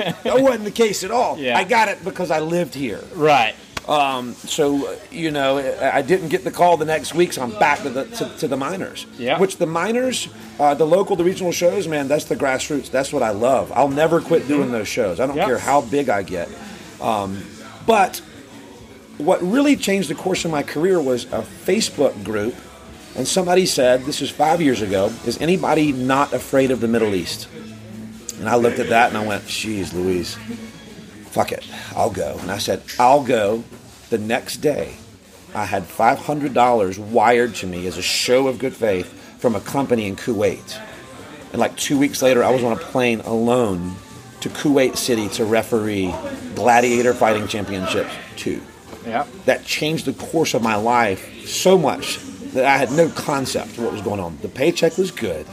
case. 0.05 0.15
That 0.23 0.41
wasn't 0.41 0.63
the 0.65 0.71
case 0.71 1.03
at 1.03 1.11
all. 1.11 1.37
Yeah. 1.37 1.57
I 1.57 1.63
got 1.63 1.87
it 1.89 2.03
because 2.03 2.31
I 2.31 2.39
lived 2.39 2.73
here. 2.73 3.01
Right. 3.13 3.53
Um, 3.89 4.35
so 4.35 4.87
uh, 4.87 4.95
you 5.09 5.31
know, 5.31 5.57
I 5.57 5.97
I 5.97 6.01
didn't 6.03 6.29
get 6.29 6.43
the 6.43 6.51
call 6.51 6.77
the 6.77 6.85
next 6.85 7.15
week, 7.15 7.33
so 7.33 7.41
I'm 7.41 7.57
back 7.57 7.79
to 7.81 7.89
the 7.89 8.05
to, 8.05 8.29
to 8.37 8.47
the 8.47 8.55
minors. 8.55 9.07
Yeah. 9.17 9.39
Which 9.39 9.57
the 9.57 9.65
minors, 9.65 10.29
uh, 10.59 10.75
the 10.75 10.85
local, 10.85 11.15
the 11.15 11.23
regional 11.23 11.51
shows, 11.51 11.87
man, 11.87 12.07
that's 12.07 12.25
the 12.25 12.35
grassroots. 12.35 12.91
That's 12.91 13.11
what 13.11 13.23
I 13.23 13.31
love. 13.31 13.71
I'll 13.73 13.89
never 13.89 14.21
quit 14.21 14.47
doing 14.47 14.71
those 14.71 14.87
shows. 14.87 15.19
I 15.19 15.25
don't 15.25 15.37
Yep. 15.37 15.47
care 15.47 15.57
how 15.57 15.81
big 15.81 16.07
I 16.07 16.21
get. 16.21 16.49
Um, 17.01 17.41
but 17.87 18.21
what 19.17 19.41
really 19.41 19.75
changed 19.75 20.07
the 20.07 20.15
course 20.15 20.45
of 20.45 20.51
my 20.51 20.61
career 20.61 21.01
was 21.01 21.25
a 21.25 21.41
Facebook 21.41 22.23
group, 22.23 22.53
and 23.15 23.27
somebody 23.27 23.65
said, 23.65 24.05
"This 24.05 24.21
is 24.21 24.29
five 24.29 24.61
years 24.61 24.83
ago. 24.83 25.11
Is 25.25 25.41
anybody 25.41 25.93
not 25.93 26.31
afraid 26.31 26.69
of 26.69 26.79
the 26.79 26.87
Middle 26.87 27.15
East?" 27.15 27.47
And 28.39 28.47
I 28.47 28.55
looked 28.55 28.77
at 28.77 28.89
that 28.89 29.09
and 29.09 29.17
I 29.17 29.25
went, 29.25 29.45
"Jeez, 29.45 29.93
Louise." 29.93 30.37
fuck 31.31 31.51
it, 31.51 31.63
I'll 31.95 32.09
go. 32.09 32.37
And 32.41 32.49
I 32.51 32.57
said, 32.57 32.81
I'll 32.97 33.23
go. 33.23 33.63
The 34.09 34.17
next 34.17 34.57
day, 34.57 34.95
I 35.53 35.65
had 35.65 35.83
$500 35.83 36.97
wired 36.99 37.55
to 37.55 37.67
me 37.67 37.87
as 37.87 37.97
a 37.97 38.01
show 38.01 38.47
of 38.47 38.59
good 38.59 38.73
faith 38.75 39.07
from 39.39 39.55
a 39.55 39.61
company 39.61 40.07
in 40.07 40.15
Kuwait. 40.15 40.79
And 41.51 41.59
like 41.59 41.75
two 41.77 41.97
weeks 41.97 42.21
later, 42.21 42.43
I 42.43 42.51
was 42.51 42.63
on 42.63 42.71
a 42.73 42.77
plane 42.77 43.21
alone 43.21 43.95
to 44.41 44.49
Kuwait 44.49 44.95
City 44.97 45.27
to 45.29 45.45
referee 45.45 46.13
Gladiator 46.55 47.13
Fighting 47.13 47.47
Championships 47.47 48.11
2. 48.37 48.61
Yep. 49.05 49.27
That 49.45 49.65
changed 49.65 50.05
the 50.05 50.13
course 50.13 50.53
of 50.53 50.61
my 50.61 50.75
life 50.75 51.47
so 51.47 51.77
much 51.77 52.17
that 52.53 52.65
I 52.65 52.77
had 52.77 52.91
no 52.91 53.09
concept 53.09 53.77
of 53.77 53.83
what 53.83 53.93
was 53.93 54.01
going 54.01 54.19
on. 54.19 54.37
The 54.41 54.49
paycheck 54.49 54.97
was 54.97 55.11
good. 55.11 55.45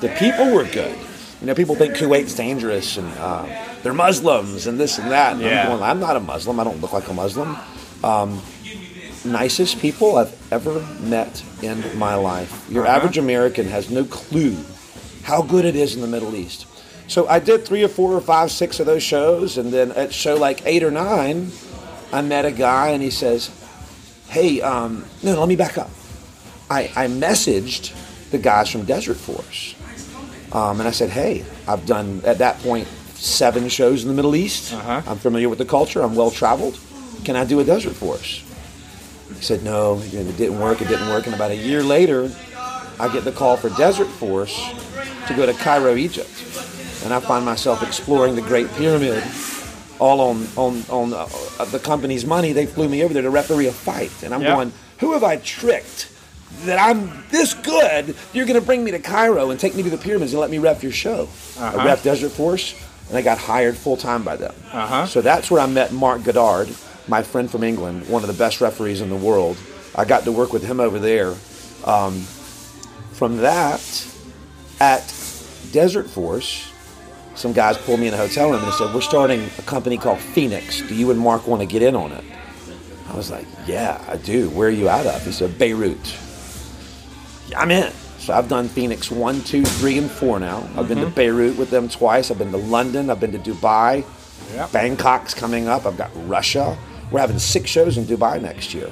The 0.00 0.14
people 0.18 0.52
were 0.54 0.64
good. 0.64 0.96
You 1.40 1.46
know, 1.46 1.54
people 1.54 1.74
think 1.74 1.94
Kuwait's 1.94 2.34
dangerous 2.34 2.98
and 2.98 3.10
uh, 3.18 3.46
they're 3.82 3.94
Muslims 3.94 4.66
and 4.66 4.78
this 4.78 4.98
and 4.98 5.10
that. 5.10 5.32
And 5.34 5.42
Yeah. 5.42 5.62
I'm, 5.62 5.68
going, 5.68 5.82
I'm 5.82 6.00
not 6.00 6.16
a 6.16 6.20
Muslim. 6.20 6.60
I 6.60 6.64
don't 6.64 6.80
look 6.80 6.92
like 6.92 7.08
a 7.08 7.14
Muslim. 7.14 7.56
Um, 8.02 8.40
nicest 9.24 9.78
people 9.80 10.16
I've 10.16 10.34
ever 10.52 10.80
met 11.00 11.42
in 11.62 11.84
my 11.98 12.14
life. 12.14 12.66
Your 12.70 12.86
Uh-huh. 12.86 12.96
average 12.96 13.18
American 13.18 13.68
has 13.68 13.90
no 13.90 14.04
clue 14.04 14.56
how 15.24 15.42
good 15.42 15.64
it 15.66 15.76
is 15.76 15.94
in 15.94 16.00
the 16.00 16.06
Middle 16.06 16.34
East. 16.34 16.66
So 17.06 17.28
I 17.28 17.38
did 17.38 17.66
three 17.66 17.82
or 17.84 17.88
four 17.88 18.12
or 18.14 18.20
five, 18.20 18.50
six 18.50 18.80
of 18.80 18.86
those 18.86 19.02
shows, 19.02 19.58
and 19.58 19.72
then 19.72 19.92
at 19.92 20.14
show 20.14 20.36
like 20.36 20.62
eight 20.64 20.82
or 20.82 20.90
nine, 20.90 21.50
I 22.12 22.22
met 22.22 22.44
a 22.46 22.52
guy 22.52 22.88
and 22.88 23.02
he 23.02 23.10
says, 23.10 23.50
"Hey, 24.28 24.60
um, 24.62 25.04
no, 25.22 25.38
let 25.38 25.48
me 25.48 25.56
back 25.56 25.76
up. 25.76 25.90
I, 26.70 26.90
I 26.96 27.06
messaged 27.08 27.92
the 28.30 28.38
guys 28.38 28.70
from 28.70 28.84
Desert 28.84 29.16
Force, 29.16 29.74
um, 30.52 30.78
and 30.80 30.88
I 30.88 30.92
said, 30.92 31.10
"Hey, 31.10 31.44
I've 31.68 31.84
done 31.84 32.22
at 32.24 32.38
that 32.38 32.60
point 32.62 32.86
seven 33.14 33.68
shows 33.68 34.02
in 34.02 34.08
the 34.08 34.14
Middle 34.14 34.34
East. 34.36 34.72
Uh-huh. 34.72 35.02
I'm 35.06 35.18
familiar 35.18 35.48
with 35.48 35.58
the 35.58 35.64
culture. 35.66 36.00
I'm 36.02 36.14
well 36.14 36.30
traveled. 36.30 36.78
Can 37.24 37.36
I 37.36 37.44
do 37.44 37.60
a 37.60 37.64
Desert 37.64 37.94
Force?" 37.94 38.42
He 39.36 39.42
said, 39.44 39.62
"No, 39.62 40.00
it 40.12 40.36
didn't 40.36 40.58
work. 40.58 40.80
It 40.82 40.88
didn't 40.88 41.08
work." 41.08 41.26
And 41.26 41.34
about 41.34 41.50
a 41.50 41.56
year 41.56 41.82
later, 41.82 42.30
I 42.98 43.08
get 43.08 43.24
the 43.24 43.32
call 43.32 43.56
for 43.56 43.70
Desert 43.70 44.08
Force 44.08 44.58
to 45.28 45.34
go 45.34 45.46
to 45.46 45.52
Cairo, 45.54 45.94
Egypt, 45.96 46.30
and 47.04 47.12
I 47.14 47.20
find 47.20 47.44
myself 47.44 47.82
exploring 47.82 48.34
the 48.36 48.42
Great 48.42 48.70
Pyramid, 48.74 49.22
all 49.98 50.20
on 50.20 50.46
on 50.56 50.84
on 50.88 51.12
uh, 51.12 51.26
the 51.66 51.78
company's 51.78 52.24
money. 52.26 52.52
They 52.52 52.66
flew 52.66 52.88
me 52.88 53.02
over 53.04 53.14
there 53.14 53.22
to 53.22 53.30
referee 53.30 53.66
a 53.66 53.72
fight, 53.72 54.10
and 54.22 54.34
I'm 54.34 54.42
Yeah. 54.42 54.54
going, 54.54 54.72
"Who 54.98 55.12
have 55.12 55.24
I 55.24 55.36
tricked?" 55.36 56.08
That 56.64 56.80
I'm 56.80 57.22
this 57.30 57.54
good, 57.54 58.16
you're 58.32 58.44
going 58.44 58.58
to 58.58 58.66
bring 58.66 58.82
me 58.82 58.90
to 58.90 58.98
Cairo 58.98 59.50
and 59.50 59.58
take 59.60 59.76
me 59.76 59.84
to 59.84 59.88
the 59.88 59.96
pyramids 59.96 60.32
and 60.32 60.40
let 60.40 60.50
me 60.50 60.58
ref 60.58 60.82
your 60.82 60.90
show. 60.92 61.28
Uh-huh. 61.58 61.78
I 61.78 61.84
ref 61.86 62.02
Desert 62.02 62.32
Force. 62.32 62.74
and 63.08 63.16
I 63.18 63.22
got 63.22 63.38
hired 63.38 63.76
full 63.76 63.96
time 63.96 64.22
by 64.22 64.36
them. 64.36 64.54
Uh-huh. 64.72 65.04
So 65.06 65.20
that's 65.20 65.50
where 65.50 65.60
I 65.60 65.66
met 65.66 65.90
Mark 65.92 66.22
Goddard, 66.24 66.68
my 67.08 67.22
friend 67.22 67.50
from 67.50 67.62
England, 67.62 68.08
one 68.08 68.22
of 68.22 68.28
the 68.28 68.34
best 68.34 68.60
referees 68.60 69.00
in 69.00 69.10
the 69.10 69.16
world. 69.16 69.56
I 69.94 70.04
got 70.04 70.24
to 70.24 70.32
work 70.32 70.52
with 70.52 70.64
him 70.64 70.80
over 70.80 70.98
there. 70.98 71.34
Um, 71.84 72.20
from 73.12 73.38
that, 73.38 73.80
at 74.80 75.02
Desert 75.72 76.08
Force, 76.08 76.72
some 77.34 77.52
guys 77.52 77.76
pulled 77.78 78.00
me 78.00 78.08
in 78.08 78.14
a 78.14 78.16
hotel 78.16 78.50
room 78.50 78.62
and 78.62 78.72
said, 78.74 78.94
"We're 78.94 79.00
starting 79.00 79.48
a 79.58 79.62
company 79.62 79.96
called 79.96 80.18
Phoenix. 80.18 80.80
Do 80.82 80.94
you 80.94 81.10
and 81.10 81.18
Mark 81.18 81.46
want 81.46 81.60
to 81.62 81.66
get 81.66 81.82
in 81.82 81.94
on 81.94 82.12
it?" 82.12 82.24
I 83.08 83.16
was 83.16 83.30
like, 83.30 83.46
"Yeah, 83.66 84.02
I 84.08 84.16
do. 84.16 84.48
Where 84.50 84.68
are 84.68 84.72
you 84.72 84.88
out 84.88 85.06
of?" 85.06 85.24
He 85.24 85.32
said, 85.32 85.58
"Beirut." 85.58 86.16
Yeah, 87.48 87.60
I'm 87.60 87.70
in. 87.70 87.92
So 88.18 88.34
I've 88.34 88.48
done 88.48 88.68
Phoenix 88.68 89.10
one, 89.10 89.40
two, 89.42 89.64
three, 89.64 89.98
and 89.98 90.10
four 90.10 90.38
now. 90.38 90.68
I've 90.76 90.88
been 90.88 90.98
to 90.98 91.06
Beirut 91.06 91.56
with 91.56 91.70
them 91.70 91.88
twice. 91.88 92.30
I've 92.30 92.38
been 92.38 92.52
to 92.52 92.58
London. 92.58 93.10
I've 93.10 93.18
been 93.20 93.32
to 93.32 93.38
Dubai. 93.38 94.04
Yep. 94.54 94.70
Bangkok's 94.72 95.32
coming 95.34 95.66
up. 95.68 95.86
I've 95.86 95.96
got 95.96 96.10
Russia. 96.28 96.76
We're 97.10 97.20
having 97.20 97.38
six 97.38 97.68
shows 97.70 97.98
in 97.98 98.04
Dubai 98.04 98.40
next 98.40 98.72
year. 98.74 98.90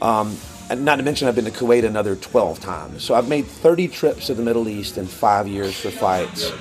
Um, 0.00 0.36
and 0.70 0.84
not 0.84 0.96
to 0.96 1.02
mention, 1.02 1.28
I've 1.28 1.34
been 1.34 1.46
to 1.46 1.50
Kuwait 1.50 1.84
another 1.84 2.14
12 2.14 2.60
times. 2.60 3.02
So 3.02 3.14
I've 3.14 3.28
made 3.28 3.46
30 3.46 3.88
trips 3.88 4.26
to 4.26 4.34
the 4.34 4.42
Middle 4.42 4.68
East 4.68 4.98
in 4.98 5.06
five 5.06 5.48
years 5.48 5.78
for 5.78 5.90
fights. 5.90 6.52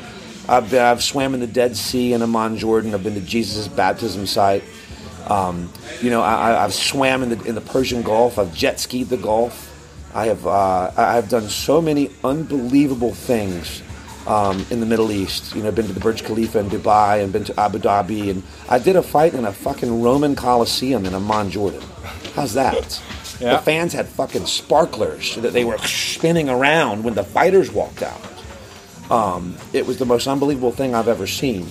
I've, 0.50 0.72
been, 0.72 0.82
I've 0.82 1.04
swam 1.04 1.34
in 1.34 1.39
the 1.42 1.48
Dead 1.48 1.75
Sea 1.75 2.13
in 2.13 2.22
Amman, 2.22 2.58
Jordan. 2.58 2.94
I've 2.94 3.04
been 3.04 3.16
to 3.16 3.22
Jesus' 3.22 3.68
baptism 3.68 4.25
site. 4.25 4.63
Um, 5.27 5.72
you 6.01 6.10
know, 6.10 6.22
I, 6.22 6.51
I- 6.54 6.63
I've 6.63 6.74
swam 6.74 7.22
in 7.22 7.30
the, 7.30 7.44
in 7.44 7.54
the 7.54 7.62
Persian 7.62 8.01
Gulf. 8.01 8.39
I've 8.39 8.54
jet 8.56 8.80
skied 8.80 9.10
the 9.10 9.18
Gulf. 9.18 9.66
I 10.16 10.27
have 10.27 10.48
uh, 10.48 10.92
I've 10.96 11.30
done 11.30 11.50
so 11.50 11.82
many 11.82 12.10
unbelievable 12.24 13.13
things 13.13 13.84
um, 14.27 14.65
in 14.69 14.79
the 14.79 14.86
Middle 14.86 15.12
East. 15.12 15.55
You 15.55 15.63
know, 15.63 15.72
been 15.72 15.88
to 15.88 15.93
the 15.93 16.00
Burj 16.00 16.24
Khalifa 16.24 16.60
in 16.60 16.69
Dubai 16.69 17.24
and 17.24 17.34
been 17.34 17.46
to 17.46 17.60
Abu 17.60 17.79
Dhabi, 17.79 18.29
and 18.29 18.43
I 18.69 18.79
did 18.79 18.96
a 18.96 19.03
fight 19.03 19.34
in 19.34 19.46
a 19.46 19.53
fucking 19.53 20.01
Roman 20.01 20.36
Coliseum 20.36 21.05
in 21.05 21.13
Amman, 21.13 21.50
Jordan. 21.50 21.84
How's 22.36 22.53
that? 22.53 23.01
Yeah. 23.39 23.57
The 23.57 23.60
fans 23.60 23.93
had 23.93 24.07
fucking 24.07 24.46
sparklers 24.46 25.36
that 25.36 25.53
they 25.53 25.63
were 25.63 25.77
spinning 25.79 26.50
around 26.50 27.03
when 27.03 27.13
the 27.13 27.24
fighters 27.24 27.72
walked 27.72 28.03
out. 28.03 28.22
Um, 29.12 29.55
it 29.74 29.86
was 29.86 29.98
the 29.98 30.05
most 30.05 30.27
unbelievable 30.27 30.72
thing 30.72 30.93
I've 30.93 31.07
ever 31.07 31.27
seen, 31.27 31.65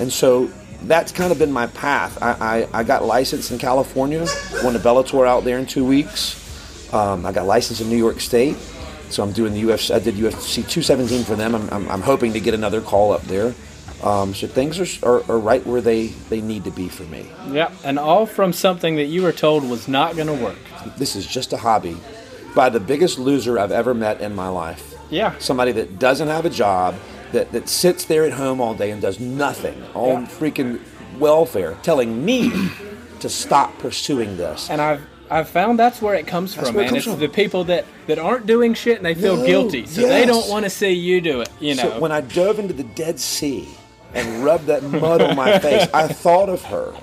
and 0.00 0.12
so 0.12 0.50
that's 0.82 1.12
kind 1.12 1.30
of 1.32 1.38
been 1.38 1.52
my 1.52 1.66
path. 1.68 2.20
I, 2.20 2.66
I, 2.72 2.80
I 2.80 2.82
got 2.82 3.04
licensed 3.04 3.50
in 3.52 3.58
California, 3.58 4.26
won 4.62 4.74
a 4.74 4.78
Bellator 4.78 5.26
out 5.26 5.44
there 5.44 5.58
in 5.58 5.66
two 5.66 5.84
weeks. 5.84 6.40
Um, 6.92 7.24
I 7.26 7.32
got 7.32 7.46
licensed 7.46 7.80
in 7.80 7.88
New 7.88 7.96
York 7.96 8.20
State, 8.20 8.56
so 9.14 9.22
I'm 9.22 9.32
doing 9.32 9.54
the 9.54 9.62
UFC. 9.62 9.94
I 9.94 9.98
did 10.00 10.14
UFC 10.16 10.56
217 10.68 11.24
for 11.24 11.36
them. 11.36 11.54
I'm, 11.54 11.70
I'm, 11.70 11.88
I'm 11.88 12.02
hoping 12.02 12.32
to 12.32 12.40
get 12.40 12.52
another 12.54 12.80
call 12.80 13.12
up 13.12 13.22
there. 13.22 13.54
Um, 14.02 14.34
so 14.34 14.46
things 14.46 14.78
are, 14.78 15.08
are, 15.08 15.30
are 15.30 15.38
right 15.38 15.64
where 15.64 15.80
they, 15.80 16.08
they 16.28 16.40
need 16.40 16.64
to 16.64 16.70
be 16.70 16.88
for 16.88 17.04
me. 17.04 17.26
Yep. 17.50 17.72
And 17.84 17.98
all 17.98 18.26
from 18.26 18.52
something 18.52 18.96
that 18.96 19.04
you 19.04 19.22
were 19.22 19.32
told 19.32 19.68
was 19.68 19.88
not 19.88 20.16
going 20.16 20.26
to 20.26 20.44
work. 20.44 20.58
This 20.98 21.16
is 21.16 21.26
just 21.26 21.52
a 21.52 21.56
hobby 21.56 21.96
by 22.54 22.68
the 22.68 22.80
biggest 22.80 23.18
loser 23.18 23.58
I've 23.58 23.72
ever 23.72 23.94
met 23.94 24.20
in 24.20 24.34
my 24.34 24.48
life. 24.48 24.94
Yeah. 25.10 25.38
Somebody 25.38 25.72
that 25.72 25.98
doesn't 25.98 26.28
have 26.28 26.44
a 26.44 26.50
job, 26.50 26.96
that, 27.32 27.52
that 27.52 27.68
sits 27.68 28.04
there 28.04 28.24
at 28.24 28.32
home 28.32 28.60
all 28.60 28.74
day 28.74 28.90
and 28.90 29.00
does 29.00 29.20
nothing 29.20 29.80
on 29.94 30.22
Yeah. 30.22 30.26
freaking 30.28 30.80
welfare, 31.18 31.76
telling 31.82 32.24
me 32.24 32.50
to 33.20 33.28
stop 33.28 33.78
pursuing 33.78 34.36
this. 34.36 34.68
And 34.68 34.80
I've 34.82 35.00
I've 35.30 35.48
found 35.48 35.78
that's 35.78 36.02
where 36.02 36.14
it 36.14 36.26
comes 36.26 36.54
That's 36.54 36.68
from, 36.68 36.76
where 36.76 36.84
it 36.84 36.86
man. 36.86 36.94
comes 36.94 37.06
it's 37.06 37.12
from. 37.14 37.20
the 37.20 37.28
people 37.28 37.64
that, 37.64 37.86
that 38.06 38.18
aren't 38.18 38.46
doing 38.46 38.74
shit 38.74 38.96
and 38.98 39.06
they 39.06 39.14
feel 39.14 39.36
No, 39.36 39.46
guilty, 39.46 39.86
so 39.86 40.02
they 40.02 40.26
don't 40.26 40.48
want 40.48 40.64
to 40.64 40.70
see 40.70 40.90
you 40.92 41.20
do 41.20 41.40
it. 41.40 41.48
You 41.60 41.74
know. 41.74 41.82
So 41.82 42.00
when 42.00 42.12
I 42.12 42.20
dove 42.20 42.58
into 42.58 42.74
the 42.74 42.84
Dead 42.84 43.18
Sea 43.18 43.66
and 44.12 44.44
rubbed 44.44 44.66
that 44.66 44.82
mud 44.82 45.22
on 45.22 45.34
my 45.34 45.58
face, 45.58 45.88
I 45.94 46.08
thought 46.08 46.48
of 46.48 46.62
her. 46.64 46.94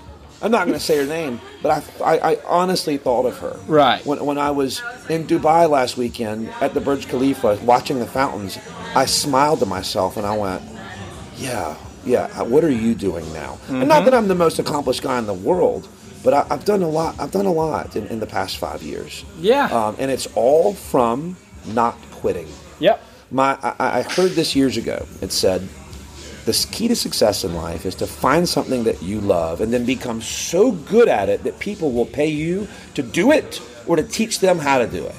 I'm 0.44 0.50
not 0.52 0.66
going 0.66 0.78
to 0.78 0.84
say 0.84 0.98
her 0.98 1.06
name, 1.06 1.40
but 1.62 1.84
I, 2.02 2.04
I, 2.16 2.32
I 2.34 2.38
honestly 2.48 2.98
thought 2.98 3.26
of 3.28 3.38
her. 3.40 3.60
Right. 3.68 4.04
When, 4.06 4.26
when 4.26 4.38
I 4.40 4.50
was 4.52 4.82
in 5.08 5.28
Dubai 5.28 5.70
last 5.70 5.98
weekend 5.98 6.50
at 6.62 6.74
the 6.74 6.82
Burj 6.82 7.08
Khalifa 7.08 7.60
watching 7.64 8.00
the 8.00 8.08
fountains, 8.08 8.58
I 8.96 9.06
smiled 9.06 9.60
to 9.60 9.68
myself 9.68 10.18
and 10.18 10.26
I 10.26 10.36
went, 10.36 10.64
yeah, 11.38 11.76
yeah, 12.06 12.42
what 12.42 12.64
are 12.64 12.72
you 12.72 12.96
doing 12.96 13.32
now? 13.34 13.60
And 13.68 13.78
Mm-hmm. 13.78 13.88
not 13.88 14.06
that 14.06 14.14
I'm 14.16 14.28
the 14.28 14.36
most 14.36 14.58
accomplished 14.58 15.04
guy 15.04 15.20
in 15.20 15.28
the 15.28 15.34
world, 15.34 15.88
but 16.24 16.34
I, 16.34 16.46
I've 16.50 16.66
done 16.66 16.82
a 16.82 16.90
lot. 16.90 17.20
I've 17.20 17.32
done 17.32 17.46
a 17.46 17.52
lot 17.52 17.96
in, 17.96 18.08
in 18.08 18.20
the 18.20 18.28
past 18.28 18.58
five 18.58 18.84
years. 18.84 19.26
Yeah. 19.40 19.66
Um, 19.66 19.96
and 20.00 20.12
it's 20.12 20.28
all 20.36 20.74
from 20.74 21.38
not 21.68 21.98
quitting. 22.12 22.48
yep. 22.80 23.02
My, 23.34 23.58
I, 23.62 24.00
I 24.00 24.02
heard 24.02 24.32
this 24.32 24.56
years 24.58 24.76
ago. 24.76 25.06
It 25.22 25.32
said, 25.32 25.68
the 26.46 26.68
key 26.72 26.88
to 26.88 26.96
success 26.96 27.44
in 27.44 27.54
life 27.54 27.86
is 27.86 27.96
to 27.96 28.08
find 28.08 28.50
something 28.50 28.84
that 28.84 29.02
you 29.02 29.22
love 29.22 29.62
and 29.62 29.72
then 29.72 29.86
become 29.86 30.22
so 30.22 30.72
good 30.72 31.08
at 31.08 31.30
it 31.30 31.44
that 31.44 31.60
people 31.60 31.92
will 31.92 32.06
pay 32.06 32.28
you 32.28 32.68
to 32.96 33.02
do 33.02 33.32
it 33.32 33.62
or 33.88 33.96
to 33.96 34.04
teach 34.04 34.40
them 34.40 34.60
how 34.60 34.80
to 34.80 34.88
do 34.88 35.06
it. 35.06 35.16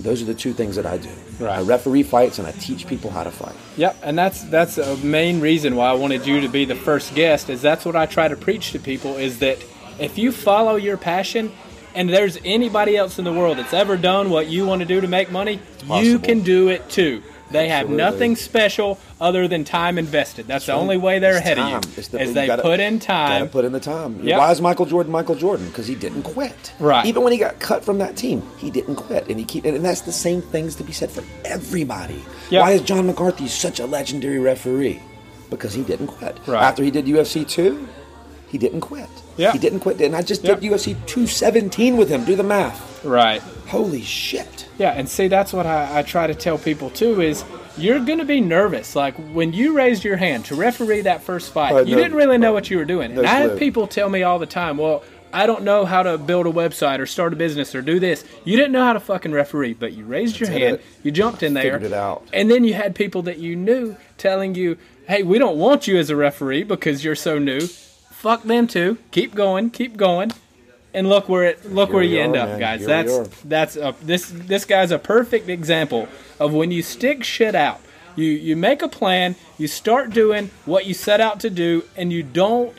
Those 0.00 0.20
are 0.20 0.24
the 0.24 0.34
two 0.34 0.52
things 0.52 0.76
that 0.76 0.84
I 0.84 0.98
do. 0.98 1.08
Right. 1.38 1.58
I 1.58 1.62
referee 1.62 2.02
fights 2.02 2.38
and 2.38 2.46
I 2.46 2.52
teach 2.52 2.86
people 2.86 3.10
how 3.10 3.24
to 3.24 3.30
fight. 3.30 3.54
Yep, 3.76 3.96
and 4.02 4.18
that's 4.18 4.42
that's 4.44 4.78
a 4.78 4.96
main 4.98 5.40
reason 5.40 5.74
why 5.74 5.90
I 5.90 5.94
wanted 5.94 6.26
you 6.26 6.40
to 6.40 6.48
be 6.48 6.64
the 6.64 6.74
first 6.76 7.14
guest. 7.14 7.50
Is 7.50 7.62
that's 7.62 7.84
what 7.84 7.96
I 7.96 8.06
try 8.06 8.28
to 8.28 8.36
preach 8.36 8.72
to 8.72 8.78
people 8.78 9.16
is 9.16 9.38
that 9.40 9.58
if 9.98 10.18
you 10.18 10.32
follow 10.32 10.76
your 10.76 10.96
passion, 10.96 11.52
and 11.94 12.08
there's 12.08 12.38
anybody 12.44 12.96
else 12.96 13.18
in 13.18 13.24
the 13.24 13.32
world 13.32 13.56
that's 13.58 13.72
ever 13.72 13.96
done 13.96 14.28
what 14.30 14.48
you 14.48 14.66
want 14.66 14.80
to 14.80 14.86
do 14.86 15.00
to 15.00 15.06
make 15.08 15.30
money, 15.30 15.60
you 15.86 16.18
can 16.18 16.40
do 16.42 16.68
it 16.68 16.88
too. 16.90 17.22
They 17.50 17.68
have 17.68 17.82
Absolutely. 17.82 17.96
nothing 18.04 18.36
special 18.36 18.98
other 19.20 19.46
than 19.46 19.62
time 19.62 19.96
invested. 19.96 20.48
That's 20.48 20.66
the 20.66 20.72
only 20.72 20.96
way 20.96 21.20
they're 21.20 21.32
It's 21.36 21.40
ahead 21.40 21.56
time. 21.58 21.74
of 21.76 21.84
you. 21.96 22.02
The- 22.02 22.20
is 22.22 22.34
they 22.34 22.46
gotta- 22.48 22.62
put 22.62 22.80
in 22.80 22.94
Gotta 22.94 23.06
time. 23.06 23.48
put 23.48 23.64
in 23.64 23.70
the 23.70 23.78
time. 23.78 24.18
Yep. 24.24 24.38
Why 24.38 24.50
is 24.50 24.60
Michael 24.60 24.86
Jordan 24.86 25.12
Michael 25.12 25.36
Jordan? 25.36 25.66
Because 25.68 25.86
he 25.86 25.94
didn't 25.94 26.22
quit. 26.22 26.72
Right. 26.80 27.06
Even 27.06 27.22
when 27.22 27.32
he 27.32 27.38
got 27.38 27.60
cut 27.60 27.84
from 27.84 27.98
that 27.98 28.16
team, 28.16 28.42
he 28.58 28.70
didn't 28.72 28.96
quit, 28.96 29.28
and 29.28 29.38
he 29.38 29.44
keep. 29.44 29.64
And 29.66 29.84
that's 29.84 30.00
the 30.00 30.10
same 30.10 30.42
things 30.42 30.74
to 30.76 30.84
be 30.84 30.92
said 30.92 31.12
for 31.12 31.22
everybody. 31.44 32.20
Yep. 32.50 32.60
Why 32.62 32.72
is 32.72 32.80
John 32.80 33.06
McCarthy 33.06 33.46
such 33.46 33.78
a 33.78 33.86
legendary 33.86 34.40
referee? 34.40 35.00
Because 35.50 35.74
he 35.74 35.82
didn't 35.82 36.08
quit. 36.08 36.36
Right. 36.46 36.62
After 36.64 36.82
he 36.82 36.90
did 36.90 37.04
UFC 37.06 37.44
two, 37.44 37.86
he 38.54 38.58
didn't 38.58 38.82
quit. 38.82 39.08
Yeah. 39.36 39.50
He 39.50 39.58
didn't 39.58 39.80
quit. 39.80 40.00
And 40.00 40.14
I 40.14 40.22
just 40.22 40.44
did 40.44 40.58
UFC 40.60 40.94
two 41.06 41.26
seventeen 41.26 41.96
with 41.96 42.08
him. 42.08 42.24
Do 42.24 42.36
the 42.36 42.44
math. 42.44 43.04
right. 43.04 43.42
Holy 43.66 44.02
shit. 44.02 44.68
Yeah, 44.78 44.92
and 44.92 45.08
see, 45.08 45.26
that's 45.26 45.52
what 45.52 45.66
I, 45.66 45.98
I 45.98 46.02
try 46.02 46.28
to 46.28 46.34
tell 46.36 46.56
people 46.56 46.90
too 46.90 47.20
is 47.20 47.42
you're 47.76 47.98
going 47.98 48.20
to 48.20 48.24
be 48.24 48.40
nervous. 48.40 48.94
Like 48.94 49.16
when 49.32 49.52
you 49.52 49.72
raised 49.76 50.04
your 50.04 50.16
hand 50.16 50.44
to 50.44 50.54
referee 50.54 51.00
that 51.00 51.24
first 51.24 51.52
fight, 51.52 51.72
Oh, 51.72 51.78
you 51.80 51.96
no- 51.96 52.02
didn't 52.02 52.16
really 52.16 52.38
know 52.38 52.52
what 52.52 52.70
you 52.70 52.76
were 52.78 52.84
doing. 52.84 53.12
no 53.14 53.22
and 53.22 53.28
I 53.28 53.34
have 53.40 53.58
people 53.58 53.88
tell 53.88 54.08
me 54.08 54.22
all 54.22 54.38
the 54.38 54.46
time, 54.46 54.76
well, 54.76 55.02
I 55.32 55.46
don't 55.46 55.64
know 55.64 55.84
how 55.84 56.04
to 56.04 56.16
build 56.16 56.46
a 56.46 56.52
website 56.52 57.00
or 57.00 57.06
start 57.06 57.32
a 57.32 57.36
business 57.36 57.74
or 57.74 57.82
do 57.82 57.98
this. 57.98 58.22
You 58.44 58.56
didn't 58.56 58.70
know 58.70 58.84
how 58.84 58.92
to 58.92 59.00
fucking 59.00 59.32
referee, 59.32 59.72
but 59.74 59.92
you 59.94 60.04
raised 60.04 60.38
your 60.38 60.48
That's 60.48 60.60
hand, 60.60 60.74
it. 60.76 60.84
you 61.02 61.10
jumped 61.10 61.42
in 61.42 61.54
there, 61.54 61.64
figured 61.64 61.82
it 61.82 61.92
out. 61.92 62.22
and 62.32 62.48
then 62.48 62.62
you 62.62 62.74
had 62.74 62.94
people 62.94 63.22
that 63.22 63.38
you 63.38 63.56
knew 63.56 63.96
telling 64.16 64.54
you, 64.54 64.78
hey, 65.08 65.24
we 65.24 65.38
don't 65.40 65.56
want 65.58 65.88
you 65.88 65.98
as 65.98 66.08
a 66.10 66.14
referee 66.14 66.62
because 66.62 67.02
you're 67.02 67.16
so 67.16 67.40
new. 67.40 67.58
Fuck 68.24 68.44
them 68.44 68.66
too. 68.66 68.96
Keep 69.10 69.34
going, 69.34 69.68
keep 69.68 69.98
going. 69.98 70.32
And 70.94 71.10
look 71.10 71.28
where 71.28 71.44
it 71.44 71.70
look 71.70 71.90
Here 71.90 71.96
where 71.96 72.04
you 72.04 72.20
end 72.22 72.36
are, 72.36 72.44
up, 72.44 72.48
man. 72.48 72.58
guys. 72.58 72.80
Here 72.80 72.88
that's 72.88 73.28
that's 73.44 73.76
a 73.76 73.94
this 74.00 74.32
this 74.32 74.64
guy's 74.64 74.90
a 74.90 74.98
perfect 74.98 75.50
example 75.50 76.08
of 76.40 76.54
when 76.54 76.70
you 76.70 76.82
stick 76.82 77.22
shit 77.22 77.54
out. 77.54 77.82
You 78.16 78.24
you 78.24 78.56
make 78.56 78.80
a 78.80 78.88
plan, 78.88 79.36
you 79.58 79.68
start 79.68 80.08
doing 80.08 80.50
what 80.64 80.86
you 80.86 80.94
set 80.94 81.20
out 81.20 81.38
to 81.40 81.50
do, 81.50 81.84
and 81.98 82.10
you 82.10 82.22
don't 82.22 82.74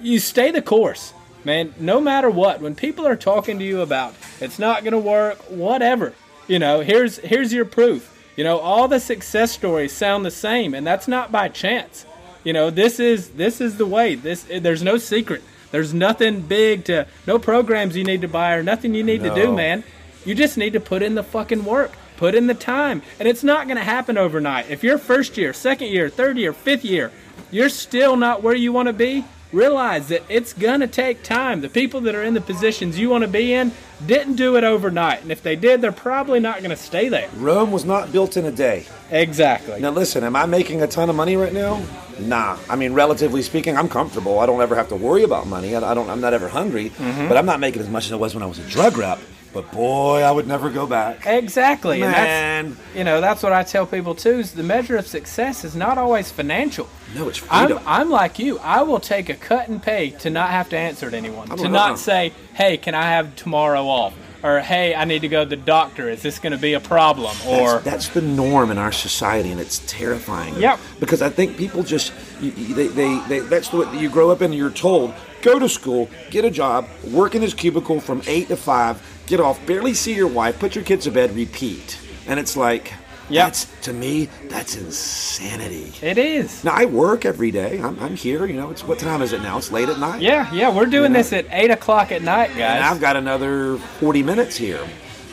you 0.00 0.20
stay 0.20 0.52
the 0.52 0.62
course, 0.62 1.12
man. 1.44 1.74
No 1.80 2.00
matter 2.00 2.30
what, 2.30 2.60
when 2.60 2.76
people 2.76 3.08
are 3.08 3.16
talking 3.16 3.58
to 3.58 3.64
you 3.64 3.80
about 3.80 4.14
it's 4.40 4.60
not 4.60 4.84
gonna 4.84 5.00
work, 5.00 5.38
whatever, 5.50 6.12
you 6.46 6.60
know, 6.60 6.78
here's 6.78 7.18
here's 7.18 7.52
your 7.52 7.64
proof. 7.64 8.16
You 8.36 8.44
know, 8.44 8.58
all 8.58 8.86
the 8.86 9.00
success 9.00 9.50
stories 9.50 9.90
sound 9.90 10.24
the 10.24 10.30
same, 10.30 10.74
and 10.74 10.86
that's 10.86 11.08
not 11.08 11.32
by 11.32 11.48
chance. 11.48 12.06
You 12.46 12.52
know, 12.52 12.70
this 12.70 13.00
is 13.00 13.30
this 13.30 13.60
is 13.60 13.76
the 13.76 13.86
way. 13.86 14.14
This 14.14 14.44
there's 14.44 14.80
no 14.80 14.98
secret. 14.98 15.42
There's 15.72 15.92
nothing 15.92 16.42
big 16.42 16.84
to 16.84 17.08
no 17.26 17.40
programs 17.40 17.96
you 17.96 18.04
need 18.04 18.20
to 18.20 18.28
buy 18.28 18.54
or 18.54 18.62
nothing 18.62 18.94
you 18.94 19.02
need 19.02 19.24
to 19.24 19.34
do, 19.34 19.52
man. 19.52 19.82
You 20.24 20.36
just 20.36 20.56
need 20.56 20.74
to 20.74 20.80
put 20.80 21.02
in 21.02 21.16
the 21.16 21.24
fucking 21.24 21.64
work. 21.64 21.90
Put 22.16 22.36
in 22.36 22.46
the 22.46 22.54
time. 22.54 23.02
And 23.18 23.26
it's 23.26 23.42
not 23.42 23.66
going 23.66 23.78
to 23.78 23.82
happen 23.82 24.16
overnight. 24.16 24.70
If 24.70 24.84
you're 24.84 24.96
first 24.96 25.36
year, 25.36 25.52
second 25.52 25.88
year, 25.88 26.08
third 26.08 26.38
year, 26.38 26.52
fifth 26.52 26.84
year, 26.84 27.10
you're 27.50 27.68
still 27.68 28.16
not 28.16 28.44
where 28.44 28.54
you 28.54 28.72
want 28.72 28.86
to 28.86 28.92
be, 28.92 29.24
realize 29.52 30.06
that 30.08 30.22
it's 30.28 30.52
going 30.52 30.80
to 30.80 30.86
take 30.86 31.24
time. 31.24 31.62
The 31.62 31.68
people 31.68 32.00
that 32.02 32.14
are 32.14 32.22
in 32.22 32.34
the 32.34 32.40
positions 32.40 32.96
you 32.96 33.10
want 33.10 33.22
to 33.22 33.28
be 33.28 33.54
in 33.54 33.72
didn't 34.04 34.36
do 34.36 34.56
it 34.56 34.64
overnight. 34.64 35.22
And 35.22 35.32
if 35.32 35.42
they 35.42 35.56
did, 35.56 35.80
they're 35.80 35.92
probably 35.92 36.40
not 36.40 36.58
going 36.58 36.70
to 36.70 36.76
stay 36.76 37.08
there. 37.08 37.28
Rome 37.36 37.72
was 37.72 37.84
not 37.84 38.12
built 38.12 38.36
in 38.36 38.44
a 38.44 38.52
day. 38.52 38.86
Exactly. 39.10 39.80
Now 39.80 39.90
listen, 39.90 40.24
am 40.24 40.36
I 40.36 40.46
making 40.46 40.82
a 40.82 40.86
ton 40.86 41.08
of 41.08 41.16
money 41.16 41.36
right 41.36 41.52
now? 41.52 41.82
Nah. 42.18 42.58
I 42.68 42.76
mean, 42.76 42.92
relatively 42.92 43.42
speaking, 43.42 43.76
I'm 43.76 43.88
comfortable. 43.88 44.38
I 44.38 44.46
don't 44.46 44.60
ever 44.60 44.74
have 44.74 44.88
to 44.88 44.96
worry 44.96 45.22
about 45.22 45.46
money. 45.46 45.74
I 45.74 45.94
don't. 45.94 46.10
I'm 46.10 46.20
not 46.20 46.34
ever 46.34 46.48
hungry. 46.48 46.90
Mm-hmm. 46.90 47.28
But 47.28 47.36
I'm 47.36 47.46
not 47.46 47.60
making 47.60 47.82
as 47.82 47.88
much 47.88 48.06
as 48.06 48.12
I 48.12 48.16
was 48.16 48.34
when 48.34 48.42
I 48.42 48.46
was 48.46 48.58
a 48.58 48.64
drug 48.68 48.96
rep. 48.96 49.18
but 49.56 49.72
boy, 49.72 50.20
I 50.20 50.30
would 50.30 50.46
never 50.46 50.68
go 50.68 50.86
back. 50.86 51.24
Exactly. 51.24 52.02
And 52.02 52.12
that's, 52.12 52.26
Man, 52.26 52.76
you 52.94 53.04
know, 53.04 53.22
that's 53.22 53.42
what 53.42 53.54
I 53.54 53.62
tell 53.62 53.86
people 53.86 54.14
too. 54.14 54.38
Is 54.40 54.52
the 54.52 54.62
measure 54.62 54.98
of 54.98 55.06
success 55.06 55.64
is 55.64 55.74
not 55.74 55.96
always 55.96 56.30
financial. 56.30 56.86
no, 57.14 57.26
it's 57.30 57.42
I'm. 57.50 57.78
I'm 57.86 58.10
like 58.10 58.38
you. 58.38 58.58
I 58.58 58.82
will 58.82 59.00
take 59.00 59.30
a 59.30 59.34
cut 59.34 59.68
and 59.68 59.82
pay 59.82 60.10
to 60.10 60.28
not 60.28 60.50
have 60.50 60.68
to 60.70 60.76
answer 60.76 61.10
to 61.10 61.16
anyone. 61.16 61.48
To 61.48 61.64
a- 61.64 61.68
not 61.68 61.98
say, 61.98 62.34
"Hey, 62.52 62.76
can 62.76 62.94
I 62.94 63.04
have 63.04 63.34
tomorrow 63.34 63.86
off?" 63.86 64.12
Or 64.42 64.60
"Hey, 64.60 64.94
I 64.94 65.06
need 65.06 65.22
to 65.22 65.28
go 65.28 65.44
to 65.44 65.48
the 65.48 65.56
doctor. 65.56 66.10
Is 66.10 66.20
this 66.20 66.38
going 66.38 66.52
to 66.52 66.58
be 66.58 66.74
a 66.74 66.80
problem?" 66.80 67.34
Or 67.46 67.78
that's, 67.78 67.84
that's 67.84 68.08
the 68.10 68.20
norm 68.20 68.70
in 68.70 68.76
our 68.76 68.92
society, 68.92 69.50
and 69.52 69.58
it's 69.58 69.78
terrifying. 69.86 70.54
Yep. 70.56 70.78
Because 71.00 71.22
I 71.22 71.30
think 71.30 71.56
people 71.56 71.82
just 71.82 72.12
you, 72.42 72.50
they, 72.74 72.88
they, 72.88 73.18
they 73.20 73.38
that's 73.38 73.70
the 73.70 73.78
way 73.78 73.98
you 73.98 74.10
grow 74.10 74.30
up 74.30 74.42
and 74.42 74.54
you're 74.54 74.68
told 74.68 75.14
go 75.46 75.58
to 75.60 75.68
school, 75.68 76.10
get 76.30 76.44
a 76.44 76.50
job, 76.50 76.88
work 77.12 77.34
in 77.36 77.40
this 77.40 77.54
cubicle 77.54 78.00
from 78.00 78.20
eight 78.26 78.48
to 78.48 78.56
five, 78.56 79.00
get 79.26 79.40
off, 79.40 79.64
barely 79.66 79.94
see 79.94 80.14
your 80.14 80.28
wife, 80.28 80.58
put 80.58 80.74
your 80.74 80.84
kids 80.84 81.04
to 81.04 81.10
bed, 81.10 81.34
repeat, 81.34 81.98
and 82.26 82.38
it's 82.40 82.56
like 82.56 82.92
Yep. 83.28 83.44
that's 83.46 83.64
to 83.82 83.92
me 83.92 84.28
that's 84.48 84.76
insanity. 84.76 85.92
it 86.00 86.16
is. 86.16 86.62
Now 86.62 86.74
I 86.74 86.84
work 86.84 87.24
every 87.24 87.50
day. 87.50 87.80
I'm, 87.80 87.98
I'm 87.98 88.14
here. 88.14 88.46
You 88.46 88.54
know, 88.54 88.70
it's 88.70 88.84
what 88.84 89.00
time 89.00 89.20
is 89.20 89.32
it 89.32 89.42
now? 89.42 89.58
It's 89.58 89.72
late 89.72 89.88
at 89.88 89.98
night. 89.98 90.22
Yeah, 90.22 90.52
yeah. 90.54 90.72
We're 90.72 90.86
doing 90.86 91.12
know? 91.12 91.18
this 91.18 91.32
at 91.32 91.46
eight 91.50 91.72
o'clock 91.72 92.12
at 92.12 92.22
night, 92.22 92.50
and 92.50 92.58
guys. 92.58 92.82
I've 92.82 93.00
got 93.00 93.16
another 93.16 93.78
40 93.98 94.22
minutes 94.22 94.56
here. 94.56 94.80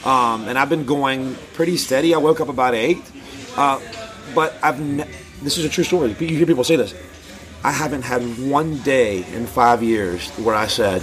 Um, 0.04 0.48
and 0.48 0.58
I've 0.58 0.70
been 0.70 0.86
going 0.86 1.36
pretty 1.54 1.78
steady. 1.78 2.14
I 2.14 2.18
woke 2.18 2.42
up 2.42 2.50
about 2.50 2.74
8. 2.74 2.98
Uh, 3.56 3.80
but 4.36 4.58
I've 4.64 4.80
ne- 4.80 5.10
this 5.44 5.58
is 5.58 5.64
a 5.66 5.70
true 5.70 5.84
story. 5.84 6.16
You 6.20 6.36
hear 6.36 6.46
people 6.46 6.64
say 6.64 6.76
this. 6.76 6.94
I 7.64 7.72
haven't 7.72 8.02
had 8.02 8.22
one 8.50 8.80
day 8.80 9.24
in 9.34 9.46
five 9.46 9.82
years 9.82 10.30
where 10.40 10.56
I 10.56 10.68
said, 10.68 11.02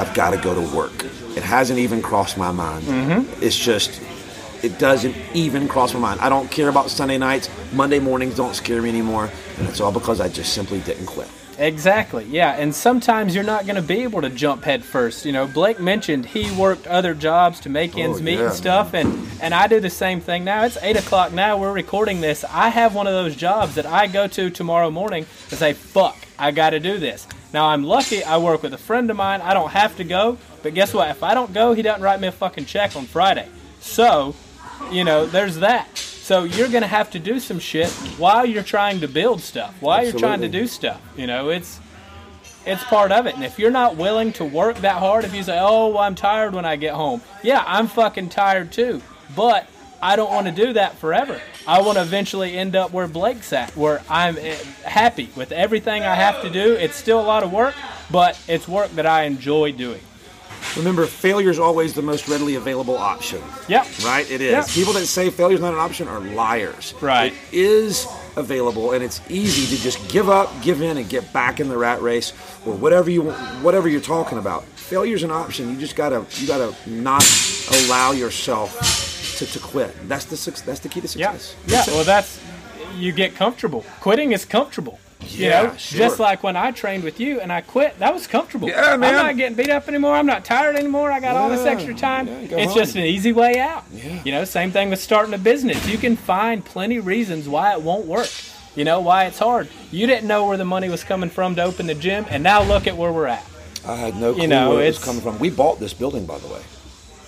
I've 0.00 0.14
got 0.14 0.30
to 0.30 0.38
go 0.38 0.54
to 0.54 0.76
work. 0.76 1.04
It 1.36 1.42
hasn't 1.42 1.78
even 1.78 2.00
crossed 2.00 2.38
my 2.38 2.50
mind. 2.50 2.84
Mm-hmm. 2.84 3.42
It's 3.42 3.56
just, 3.56 4.00
it 4.62 4.78
doesn't 4.78 5.14
even 5.34 5.68
cross 5.68 5.92
my 5.92 6.00
mind. 6.00 6.20
I 6.20 6.30
don't 6.30 6.50
care 6.50 6.70
about 6.70 6.88
Sunday 6.90 7.18
nights. 7.18 7.50
Monday 7.74 7.98
mornings 7.98 8.34
don't 8.34 8.54
scare 8.54 8.80
me 8.80 8.88
anymore. 8.88 9.28
And 9.58 9.68
it's 9.68 9.80
all 9.80 9.92
because 9.92 10.18
I 10.20 10.28
just 10.28 10.54
simply 10.54 10.80
didn't 10.80 11.04
quit. 11.06 11.28
Exactly. 11.58 12.24
Yeah, 12.24 12.52
and 12.52 12.74
sometimes 12.74 13.34
you're 13.34 13.44
not 13.44 13.66
going 13.66 13.76
to 13.76 13.82
be 13.82 14.02
able 14.04 14.22
to 14.22 14.30
jump 14.30 14.64
head 14.64 14.82
first. 14.82 15.26
You 15.26 15.32
know, 15.32 15.46
Blake 15.46 15.78
mentioned 15.78 16.24
he 16.24 16.50
worked 16.58 16.86
other 16.86 17.12
jobs 17.12 17.60
to 17.60 17.68
make 17.68 17.98
ends 17.98 18.20
Oh, 18.20 18.22
meet 18.22 18.38
yeah, 18.38 18.46
and 18.46 18.54
stuff, 18.54 18.94
and 18.94 19.28
and 19.42 19.52
I 19.52 19.66
do 19.66 19.78
the 19.78 19.90
same 19.90 20.22
thing 20.22 20.42
now. 20.44 20.64
It's 20.64 20.78
eight 20.80 20.96
o'clock 20.96 21.32
now. 21.34 21.58
We're 21.58 21.74
recording 21.74 22.22
this. 22.22 22.44
I 22.48 22.70
have 22.70 22.94
one 22.94 23.06
of 23.06 23.12
those 23.12 23.36
jobs 23.36 23.74
that 23.74 23.84
I 23.84 24.06
go 24.06 24.26
to 24.28 24.48
tomorrow 24.48 24.90
morning 24.90 25.26
to 25.50 25.56
say, 25.56 25.74
"Fuck, 25.74 26.16
I 26.38 26.50
got 26.50 26.70
to 26.70 26.80
do 26.80 26.96
this." 26.98 27.26
Now 27.52 27.66
I'm 27.66 27.84
lucky. 27.84 28.22
I 28.22 28.38
work 28.38 28.62
with 28.62 28.74
a 28.74 28.78
friend 28.78 29.10
of 29.10 29.16
mine. 29.16 29.40
I 29.40 29.54
don't 29.54 29.70
have 29.70 29.96
to 29.96 30.04
go, 30.04 30.38
but 30.62 30.74
guess 30.74 30.94
what? 30.94 31.10
If 31.10 31.22
I 31.22 31.34
don't 31.34 31.52
go, 31.52 31.72
he 31.72 31.82
doesn't 31.82 32.02
write 32.02 32.20
me 32.20 32.28
a 32.28 32.32
fucking 32.32 32.66
check 32.66 32.96
on 32.96 33.06
Friday. 33.06 33.48
So, 33.80 34.34
you 34.90 35.04
know, 35.04 35.26
there's 35.26 35.56
that. 35.56 35.96
So 35.98 36.44
you're 36.44 36.68
gonna 36.68 36.86
have 36.86 37.10
to 37.10 37.18
do 37.18 37.40
some 37.40 37.58
shit 37.58 37.90
while 38.16 38.46
you're 38.46 38.62
trying 38.62 39.00
to 39.00 39.08
build 39.08 39.40
stuff, 39.40 39.74
while 39.80 40.04
you're 40.04 40.12
trying 40.18 40.42
to 40.42 40.48
do 40.48 40.66
stuff. 40.68 41.00
You 41.16 41.26
know, 41.26 41.48
it's 41.48 41.80
it's 42.64 42.84
part 42.84 43.10
of 43.10 43.26
it. 43.26 43.34
And 43.34 43.42
if 43.42 43.58
you're 43.58 43.70
not 43.70 43.96
willing 43.96 44.32
to 44.34 44.44
work 44.44 44.76
that 44.78 44.98
hard, 44.98 45.24
if 45.24 45.34
you 45.34 45.42
say, 45.42 45.58
"Oh, 45.60 45.88
well, 45.88 45.98
I'm 45.98 46.14
tired 46.14 46.54
when 46.54 46.64
I 46.64 46.76
get 46.76 46.94
home," 46.94 47.20
yeah, 47.42 47.64
I'm 47.66 47.88
fucking 47.88 48.28
tired 48.28 48.70
too. 48.70 49.02
But 49.34 49.66
I 50.02 50.16
don't 50.16 50.30
want 50.30 50.46
to 50.46 50.52
do 50.52 50.72
that 50.74 50.96
forever. 50.98 51.40
I 51.66 51.82
want 51.82 51.98
to 51.98 52.02
eventually 52.02 52.56
end 52.56 52.74
up 52.74 52.92
where 52.92 53.06
Blake's 53.06 53.52
at, 53.52 53.76
where 53.76 54.02
I'm 54.08 54.38
eh, 54.38 54.56
happy 54.84 55.28
with 55.36 55.52
everything 55.52 56.02
I 56.02 56.14
have 56.14 56.42
to 56.42 56.50
do. 56.50 56.74
It's 56.74 56.96
still 56.96 57.20
a 57.20 57.22
lot 57.22 57.42
of 57.42 57.52
work, 57.52 57.74
but 58.10 58.40
it's 58.48 58.66
work 58.66 58.90
that 58.92 59.06
I 59.06 59.24
enjoy 59.24 59.72
doing. 59.72 60.00
Remember, 60.76 61.06
failure 61.06 61.50
is 61.50 61.58
always 61.58 61.94
the 61.94 62.02
most 62.02 62.28
readily 62.28 62.54
available 62.54 62.96
option. 62.96 63.42
Yep. 63.68 63.86
Right? 64.04 64.30
It 64.30 64.40
is. 64.40 64.52
Yeah. 64.52 64.64
People 64.74 64.92
that 64.94 65.06
say 65.06 65.30
failure 65.30 65.54
is 65.54 65.60
not 65.60 65.72
an 65.72 65.80
option 65.80 66.06
are 66.06 66.20
liars. 66.20 66.94
Right. 67.00 67.32
It 67.32 67.38
is 67.52 68.06
available, 68.36 68.92
and 68.92 69.02
it's 69.02 69.20
easy 69.30 69.74
to 69.74 69.82
just 69.82 70.06
give 70.08 70.28
up, 70.28 70.50
give 70.62 70.80
in, 70.80 70.96
and 70.96 71.08
get 71.08 71.32
back 71.32 71.60
in 71.60 71.68
the 71.68 71.76
rat 71.76 72.00
race 72.02 72.32
or 72.64 72.74
whatever 72.74 73.10
you 73.10 73.30
whatever 73.62 73.88
you're 73.88 74.00
talking 74.00 74.38
about. 74.38 74.64
Failure 74.64 75.16
is 75.16 75.22
an 75.22 75.30
option. 75.30 75.70
You 75.70 75.76
just 75.76 75.96
gotta 75.96 76.24
you 76.36 76.46
gotta 76.46 76.74
not 76.86 77.24
allow 77.72 78.12
yourself 78.12 79.09
to, 79.40 79.46
to 79.46 79.58
quit. 79.58 79.94
That's 80.08 80.24
the 80.24 80.62
that's 80.64 80.80
the 80.80 80.88
key 80.88 81.00
to 81.00 81.08
success. 81.08 81.56
Yeah. 81.66 81.76
That's 81.76 81.88
it. 81.88 81.94
Well, 81.94 82.04
that's 82.04 82.40
you 82.96 83.12
get 83.12 83.34
comfortable. 83.34 83.84
Quitting 84.00 84.32
is 84.32 84.44
comfortable. 84.44 84.98
You 85.22 85.48
Yeah, 85.48 85.62
know, 85.64 85.76
sure. 85.76 85.98
just 85.98 86.18
like 86.18 86.42
when 86.42 86.56
I 86.56 86.70
trained 86.70 87.04
with 87.04 87.20
you 87.20 87.40
and 87.40 87.52
I 87.52 87.60
quit, 87.60 87.98
that 87.98 88.14
was 88.14 88.26
comfortable. 88.26 88.68
Yeah, 88.68 88.96
man. 88.96 89.14
I'm 89.14 89.26
not 89.26 89.36
getting 89.36 89.54
beat 89.54 89.68
up 89.68 89.86
anymore. 89.86 90.14
I'm 90.16 90.24
not 90.24 90.46
tired 90.46 90.76
anymore. 90.76 91.12
I 91.12 91.20
got 91.20 91.36
all 91.36 91.50
this 91.50 91.66
extra 91.66 91.92
time. 91.94 92.26
yeah, 92.26 92.34
it's 92.56 92.72
home. 92.72 92.74
just 92.74 92.96
an 92.96 93.02
easy 93.02 93.30
way 93.32 93.58
out. 93.58 93.84
Yeah. 93.92 94.22
You 94.24 94.32
know, 94.32 94.44
same 94.44 94.70
thing 94.70 94.88
with 94.88 94.98
starting 95.00 95.34
a 95.34 95.38
business. 95.38 95.86
You 95.86 95.98
can 95.98 96.16
find 96.16 96.64
plenty 96.64 96.96
of 96.96 97.06
reasons 97.06 97.48
why 97.50 97.72
it 97.74 97.82
won't 97.82 98.06
work. 98.06 98.30
You 98.76 98.84
know, 98.84 99.00
why 99.00 99.26
it's 99.26 99.38
hard. 99.38 99.68
You 99.90 100.06
didn't 100.06 100.26
know 100.26 100.46
where 100.46 100.56
the 100.56 100.64
money 100.64 100.88
was 100.88 101.04
coming 101.04 101.28
from 101.28 101.54
to 101.56 101.62
open 101.64 101.86
the 101.86 101.94
gym, 101.94 102.24
and 102.30 102.42
now 102.42 102.62
look 102.62 102.86
at 102.86 102.96
where 102.96 103.12
we're 103.12 103.26
at. 103.26 103.44
I 103.86 103.96
had 103.96 104.16
no 104.16 104.32
clue 104.32 104.42
You 104.42 104.48
know, 104.48 104.70
where 104.70 104.82
it 104.84 104.86
was 104.86 104.96
it's- 104.96 105.04
coming 105.04 105.20
from. 105.22 105.38
We 105.38 105.50
bought 105.50 105.80
this 105.80 105.92
building, 105.92 106.24
by 106.24 106.38
the 106.38 106.46
way. 106.48 106.60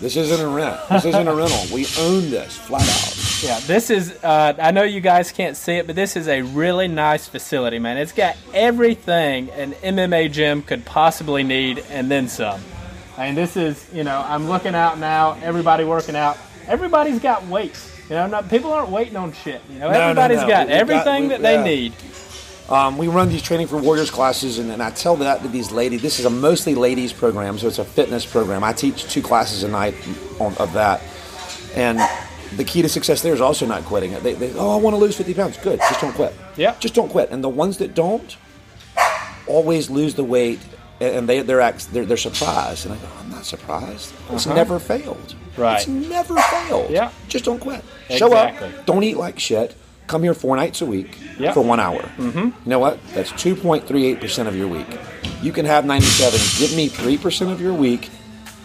This 0.02 0.16
isn't 0.16 0.40
a 0.40 0.48
rent. 0.48 0.78
This 0.90 1.04
isn't 1.04 1.28
a 1.28 1.34
rental. 1.34 1.60
We 1.72 1.86
own 2.00 2.28
this 2.30 2.58
flat 2.58 2.82
out. 2.82 3.42
Yeah, 3.44 3.60
this 3.66 3.88
is. 3.88 4.12
Uh, 4.22 4.52
I 4.60 4.72
know 4.72 4.82
you 4.82 5.00
guys 5.00 5.30
can't 5.30 5.56
see 5.56 5.74
it, 5.74 5.86
but 5.86 5.94
this 5.96 6.16
is 6.16 6.26
a 6.28 6.42
really 6.42 6.88
nice 6.88 7.28
facility, 7.28 7.78
man. 7.78 7.96
It's 7.96 8.10
got 8.12 8.36
everything 8.52 9.50
an 9.50 9.72
MMA 9.74 10.32
gym 10.32 10.62
could 10.62 10.84
possibly 10.84 11.44
need, 11.44 11.84
and 11.90 12.10
then 12.10 12.26
some. 12.28 12.60
I 13.16 13.26
mean, 13.26 13.34
this 13.36 13.56
is. 13.56 13.88
You 13.92 14.02
know, 14.02 14.20
I'm 14.26 14.48
looking 14.48 14.74
out 14.74 14.98
now. 14.98 15.38
Everybody 15.42 15.84
working 15.84 16.16
out. 16.16 16.36
Everybody's 16.66 17.20
got 17.20 17.46
weights. 17.46 17.88
You 18.10 18.16
know, 18.16 18.26
not, 18.26 18.50
people 18.50 18.72
aren't 18.72 18.90
waiting 18.90 19.16
on 19.16 19.32
shit. 19.32 19.62
You 19.70 19.78
know, 19.78 19.86
No, 19.86 19.92
no, 19.94 20.00
everybody's 20.00 20.40
no. 20.40 20.48
got 20.48 20.66
We've 20.66 20.74
got- 20.74 20.80
everything 20.80 21.22
we- 21.22 21.28
that 21.28 21.42
they 21.42 21.54
yeah. 21.54 21.64
need. 21.64 21.92
Um, 22.68 22.96
we 22.96 23.08
run 23.08 23.28
these 23.28 23.42
training 23.42 23.66
for 23.66 23.76
warriors 23.76 24.10
classes, 24.10 24.58
and, 24.58 24.70
and 24.70 24.82
I 24.82 24.90
tell 24.90 25.16
that 25.16 25.42
to 25.42 25.48
these 25.48 25.72
ladies. 25.72 26.00
This 26.00 26.18
is 26.18 26.24
a 26.24 26.30
mostly 26.30 26.74
ladies 26.74 27.12
program, 27.12 27.58
so 27.58 27.66
it's 27.66 27.78
a 27.78 27.84
fitness 27.84 28.24
program. 28.24 28.64
I 28.64 28.72
teach 28.72 29.04
two 29.04 29.20
classes 29.20 29.62
a 29.62 29.68
night 29.68 29.94
on, 30.40 30.56
of 30.56 30.72
that, 30.74 31.02
and 31.74 31.98
the 32.56 32.64
key 32.64 32.82
to 32.82 32.88
success 32.88 33.22
there 33.22 33.34
is 33.34 33.40
also 33.40 33.66
not 33.66 33.84
quitting. 33.84 34.12
They, 34.22 34.34
they 34.34 34.52
oh, 34.54 34.76
I 34.76 34.80
want 34.80 34.94
to 34.94 34.98
lose 34.98 35.16
fifty 35.16 35.34
pounds. 35.34 35.56
Good, 35.58 35.80
just 35.80 36.00
don't 36.00 36.14
quit. 36.14 36.34
Yeah. 36.56 36.76
just 36.78 36.94
don't 36.94 37.08
quit. 37.08 37.30
And 37.30 37.42
the 37.42 37.48
ones 37.48 37.78
that 37.78 37.94
don't 37.94 38.36
always 39.46 39.90
lose 39.90 40.14
the 40.14 40.24
weight, 40.24 40.60
and 41.00 41.28
they 41.28 41.42
they're 41.42 41.72
they're, 41.92 42.06
they're 42.06 42.16
surprised. 42.16 42.86
And 42.86 42.94
I 42.94 42.98
go, 42.98 43.08
I'm 43.20 43.30
not 43.30 43.44
surprised. 43.44 44.12
It's 44.30 44.46
never 44.46 44.78
failed. 44.78 45.34
Uh-huh. 45.34 45.62
Right. 45.62 45.78
It's 45.78 45.88
never 45.88 46.36
failed. 46.36 46.90
Yeah. 46.90 47.10
just 47.28 47.44
don't 47.44 47.58
quit. 47.58 47.84
Exactly. 48.08 48.16
Show 48.16 48.32
up. 48.34 48.86
Don't 48.86 49.02
eat 49.02 49.16
like 49.16 49.38
shit. 49.38 49.74
Come 50.12 50.24
here 50.24 50.34
four 50.34 50.56
nights 50.56 50.82
a 50.82 50.84
week 50.86 51.16
Yeah. 51.38 51.54
for 51.54 51.62
one 51.64 51.80
hour. 51.80 52.02
Mm-hmm. 52.18 52.38
You 52.38 52.52
know 52.66 52.78
what? 52.78 52.98
That's 53.14 53.32
2.38% 53.32 54.46
of 54.46 54.54
your 54.54 54.68
week. 54.68 54.86
You 55.40 55.52
can 55.52 55.64
have 55.64 55.86
97. 55.86 56.38
Give 56.58 56.76
me 56.76 56.90
3% 56.90 57.50
of 57.50 57.62
your 57.62 57.72
week, 57.72 58.10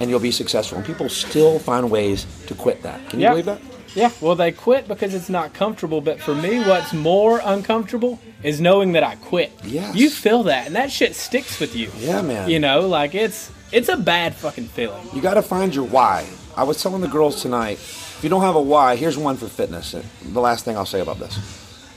and 0.02 0.10
you'll 0.10 0.20
be 0.20 0.32
successful. 0.32 0.78
And 0.80 0.86
people 0.86 1.08
still 1.08 1.58
find 1.60 1.90
ways 1.90 2.26
to 2.48 2.54
quit 2.54 2.84
that. 2.84 3.00
Can 3.10 3.20
you 3.22 3.24
Yeah. 3.28 3.30
believe 3.30 3.46
that? 3.46 3.62
Yeah, 3.96 4.10
well, 4.20 4.36
they 4.36 4.52
quit 4.52 4.90
because 4.90 5.14
it's 5.14 5.30
not 5.30 5.54
comfortable. 5.54 6.02
But 6.02 6.20
for 6.20 6.36
me, 6.36 6.60
what's 6.60 6.92
more 6.92 7.40
uncomfortable 7.46 8.20
is 8.44 8.60
knowing 8.60 8.92
that 8.92 9.04
I 9.04 9.16
quit. 9.16 9.54
Yes. 9.64 9.96
You 9.96 10.10
feel 10.10 10.44
that, 10.44 10.68
and 10.68 10.76
that 10.76 10.92
shit 10.92 11.16
sticks 11.16 11.62
with 11.62 11.78
you. 11.78 11.90
Yeah, 11.98 12.22
man. 12.24 12.50
You 12.50 12.60
know, 12.60 12.82
like 12.90 13.16
it's 13.16 13.50
it's 13.72 13.88
a 13.88 13.96
bad 13.96 14.36
fucking 14.36 14.68
feeling. 14.68 15.02
You 15.14 15.22
got 15.22 15.36
to 15.36 15.42
find 15.42 15.74
your 15.74 15.86
why. 15.86 16.26
I 16.58 16.64
was 16.64 16.84
telling 16.84 17.00
the 17.02 17.08
girls 17.08 17.42
tonight, 17.42 17.80
if 18.18 18.24
you 18.24 18.30
don't 18.30 18.42
have 18.42 18.56
a 18.56 18.62
why, 18.62 18.96
here's 18.96 19.18
one 19.18 19.38
for 19.38 19.48
fitness. 19.48 19.92
The 20.24 20.40
last 20.42 20.66
thing 20.66 20.76
I'll 20.78 20.86
say 20.86 21.02
about 21.02 21.20
this. 21.20 21.38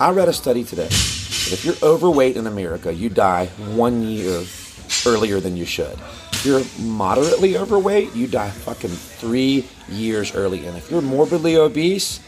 I 0.01 0.11
read 0.13 0.29
a 0.29 0.33
study 0.33 0.65
today 0.65 0.89
that 0.89 1.53
if 1.53 1.65
you're 1.65 1.77
overweight 1.83 2.37
in 2.37 2.47
America, 2.47 2.93
you 2.93 3.09
die 3.11 3.47
one 3.75 4.03
year 4.03 4.43
earlier 5.07 5.41
than 5.41 5.57
you 5.57 5.65
should. 5.65 5.93
If 6.33 6.45
you're 6.47 6.63
moderately 6.87 7.57
overweight, 7.59 8.15
you 8.15 8.27
die 8.27 8.51
fucking 8.51 8.91
three 8.91 9.67
years 9.91 10.35
early. 10.35 10.67
And 10.67 10.77
if 10.77 10.91
you're 10.91 11.03
morbidly 11.03 11.57
obese, 11.57 12.21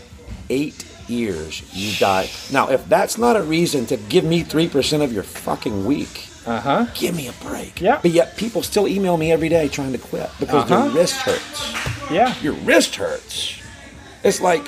eight 0.51 0.85
years 1.09 1.63
you 1.75 1.99
die. 1.99 2.29
Now, 2.53 2.69
if 2.71 2.87
that's 2.89 3.17
not 3.19 3.37
a 3.37 3.43
reason 3.43 3.87
to 3.87 3.97
give 3.97 4.25
me 4.25 4.45
3% 4.45 5.03
of 5.03 5.13
your 5.13 5.23
fucking 5.25 5.85
week, 5.87 6.29
Uh 6.47 6.61
huh. 6.61 6.87
give 6.95 7.17
me 7.17 7.29
a 7.29 7.33
break. 7.45 7.81
Yeah. 7.81 8.01
But 8.03 8.11
yet 8.11 8.37
people 8.37 8.63
still 8.63 8.87
email 8.87 9.17
me 9.17 9.33
every 9.33 9.49
day 9.49 9.69
trying 9.69 9.93
to 9.93 9.99
quit 9.99 10.29
because 10.39 10.71
Uh-huh. 10.71 10.89
their 10.89 10.91
wrist 10.95 11.15
hurts. 11.17 12.11
Yeah. 12.11 12.35
Your 12.43 12.55
wrist 12.65 12.97
hurts. 12.97 13.55
It's 14.25 14.41
like 14.41 14.65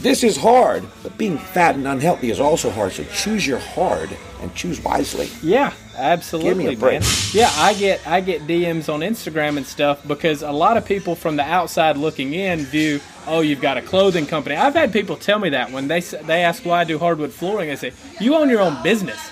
this 0.00 0.22
is 0.22 0.36
hard, 0.36 0.84
but 1.02 1.16
being 1.16 1.38
fat 1.38 1.74
and 1.74 1.86
unhealthy 1.86 2.30
is 2.30 2.38
also 2.40 2.70
hard. 2.70 2.92
So 2.92 3.04
choose 3.04 3.46
your 3.46 3.58
hard 3.58 4.10
and 4.42 4.54
choose 4.54 4.78
wisely. 4.82 5.30
Yeah, 5.42 5.72
absolutely, 5.96 6.76
break. 6.76 7.00
man. 7.00 7.10
Yeah, 7.32 7.50
I 7.56 7.72
get 7.74 8.06
I 8.06 8.20
get 8.20 8.42
DMs 8.46 8.92
on 8.92 9.00
Instagram 9.00 9.56
and 9.56 9.66
stuff 9.66 10.06
because 10.06 10.42
a 10.42 10.52
lot 10.52 10.76
of 10.76 10.84
people 10.84 11.14
from 11.14 11.36
the 11.36 11.44
outside 11.44 11.96
looking 11.96 12.34
in 12.34 12.64
view, 12.66 13.00
oh, 13.26 13.40
you've 13.40 13.62
got 13.62 13.78
a 13.78 13.82
clothing 13.82 14.26
company. 14.26 14.54
I've 14.56 14.74
had 14.74 14.92
people 14.92 15.16
tell 15.16 15.38
me 15.38 15.48
that 15.50 15.70
when 15.72 15.88
they 15.88 16.00
they 16.00 16.42
ask 16.44 16.64
why 16.66 16.80
I 16.80 16.84
do 16.84 16.98
hardwood 16.98 17.32
flooring, 17.32 17.70
I 17.70 17.74
say, 17.76 17.92
you 18.20 18.34
own 18.34 18.50
your 18.50 18.60
own 18.60 18.82
business. 18.82 19.30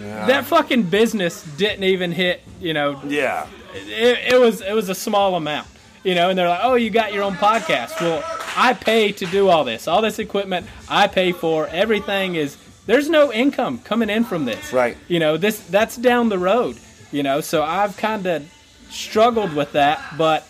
That 0.00 0.44
fucking 0.46 0.84
business 0.84 1.42
didn't 1.56 1.84
even 1.84 2.12
hit, 2.12 2.42
you 2.60 2.74
know, 2.74 3.00
Yeah. 3.06 3.46
it, 3.74 4.34
it 4.34 4.40
was 4.40 4.60
it 4.60 4.72
was 4.72 4.88
a 4.88 4.94
small 4.94 5.34
amount. 5.34 5.66
You 6.02 6.14
know, 6.14 6.30
and 6.30 6.38
they're 6.38 6.48
like, 6.48 6.60
"Oh, 6.62 6.74
you 6.74 6.90
got 6.90 7.12
your 7.12 7.22
own 7.22 7.34
podcast." 7.34 8.00
Well, 8.00 8.22
I 8.56 8.74
pay 8.74 9.12
to 9.12 9.26
do 9.26 9.48
all 9.48 9.64
this. 9.64 9.86
All 9.86 10.02
this 10.02 10.18
equipment 10.18 10.66
I 10.88 11.06
pay 11.06 11.32
for. 11.32 11.68
Everything 11.68 12.34
is 12.34 12.56
there's 12.86 13.08
no 13.08 13.32
income 13.32 13.78
coming 13.78 14.10
in 14.10 14.24
from 14.24 14.44
this. 14.44 14.72
Right. 14.72 14.96
You 15.08 15.20
know, 15.20 15.36
this 15.36 15.60
that's 15.60 15.96
down 15.96 16.28
the 16.28 16.38
road. 16.38 16.76
You 17.12 17.22
know, 17.22 17.40
so 17.40 17.62
I've 17.62 17.96
kind 17.96 18.26
of 18.26 18.50
struggled 18.90 19.54
with 19.54 19.72
that, 19.72 20.00
but, 20.18 20.46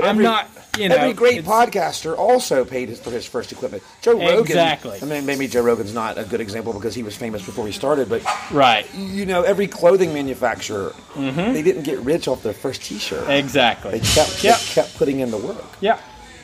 But 0.00 0.08
I'm 0.08 0.14
every- 0.16 0.24
not. 0.24 0.48
You 0.78 0.88
know, 0.88 0.94
Every 0.94 1.12
great 1.14 1.44
podcaster 1.44 2.16
also 2.16 2.64
paid 2.64 2.88
his- 2.90 3.00
for 3.00 3.10
his 3.10 3.26
first 3.26 3.50
equipment. 3.50 3.82
Joe 4.02 4.12
Rogan. 4.12 4.38
Exactly. 4.38 4.98
I 5.02 5.04
mean, 5.04 5.26
maybe 5.26 5.48
Joe 5.48 5.62
Rogan's 5.62 5.92
not 5.92 6.16
a 6.16 6.22
good 6.22 6.40
example 6.40 6.72
because 6.72 6.94
he 6.94 7.02
was 7.02 7.16
famous 7.16 7.42
before 7.44 7.66
he 7.66 7.72
started, 7.72 8.08
but 8.08 8.22
Right. 8.52 8.86
you 8.94 9.26
know, 9.26 9.42
every 9.42 9.66
clothing 9.66 10.14
manufacturer, 10.14 10.94
mm-hmm. 11.14 11.52
they 11.52 11.62
didn't 11.62 11.82
get 11.82 11.98
rich 12.00 12.28
off 12.28 12.44
their 12.44 12.52
first 12.52 12.82
T-shirt. 12.84 13.28
Exactly. 13.28 13.90
They 13.98 13.98
kept, 13.98 14.44
Yep. 14.44 14.58
they 14.60 14.64
kept 14.74 14.96
putting 14.96 15.18
in 15.18 15.32
the 15.32 15.38
work. 15.38 15.64
Yeah. 15.80 15.98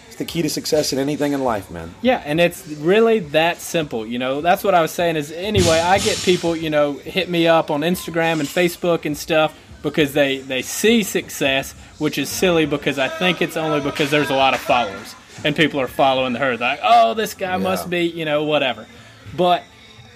It's 0.09 0.17
the 0.17 0.25
key 0.25 0.43
to 0.43 0.51
success 0.51 0.93
in 0.93 0.99
anything 0.99 1.33
in 1.33 1.45
life, 1.45 1.71
man. 1.71 1.95
Yeah, 2.03 2.21
and 2.27 2.41
it's 2.41 2.67
really 2.67 3.21
that 3.31 3.61
simple. 3.61 4.05
You 4.05 4.19
know, 4.19 4.41
that's 4.41 4.65
what 4.65 4.75
I 4.75 4.83
was 4.83 4.91
saying 4.91 5.15
is 5.17 5.31
anyway, 5.31 5.79
I 5.81 5.99
get 5.99 6.19
people, 6.19 6.57
you 6.57 6.69
know, 6.69 6.95
hit 6.95 7.29
me 7.31 7.47
up 7.47 7.71
on 7.71 7.83
Instagram 7.83 8.41
and 8.41 8.49
Facebook 8.49 9.05
and 9.05 9.17
stuff 9.17 9.55
because 9.83 10.15
they 10.15 10.39
they 10.39 10.63
see 10.63 11.05
success, 11.05 11.75
which 11.99 12.19
is 12.19 12.29
silly 12.29 12.67
because 12.67 12.99
I 12.99 13.09
think 13.09 13.41
it's 13.43 13.57
only 13.57 13.81
because 13.81 14.11
there's 14.11 14.31
a 14.31 14.35
lot 14.35 14.55
of 14.55 14.61
followers 14.61 15.15
and 15.45 15.55
people 15.55 15.81
are 15.81 15.89
following 15.89 16.33
the 16.33 16.39
herd 16.39 16.61
like, 16.61 16.81
"Oh, 16.83 17.15
this 17.15 17.35
guy 17.35 17.57
must 17.57 17.89
be, 17.91 18.05
you 18.05 18.25
know, 18.25 18.45
whatever." 18.45 18.87
But 19.37 19.63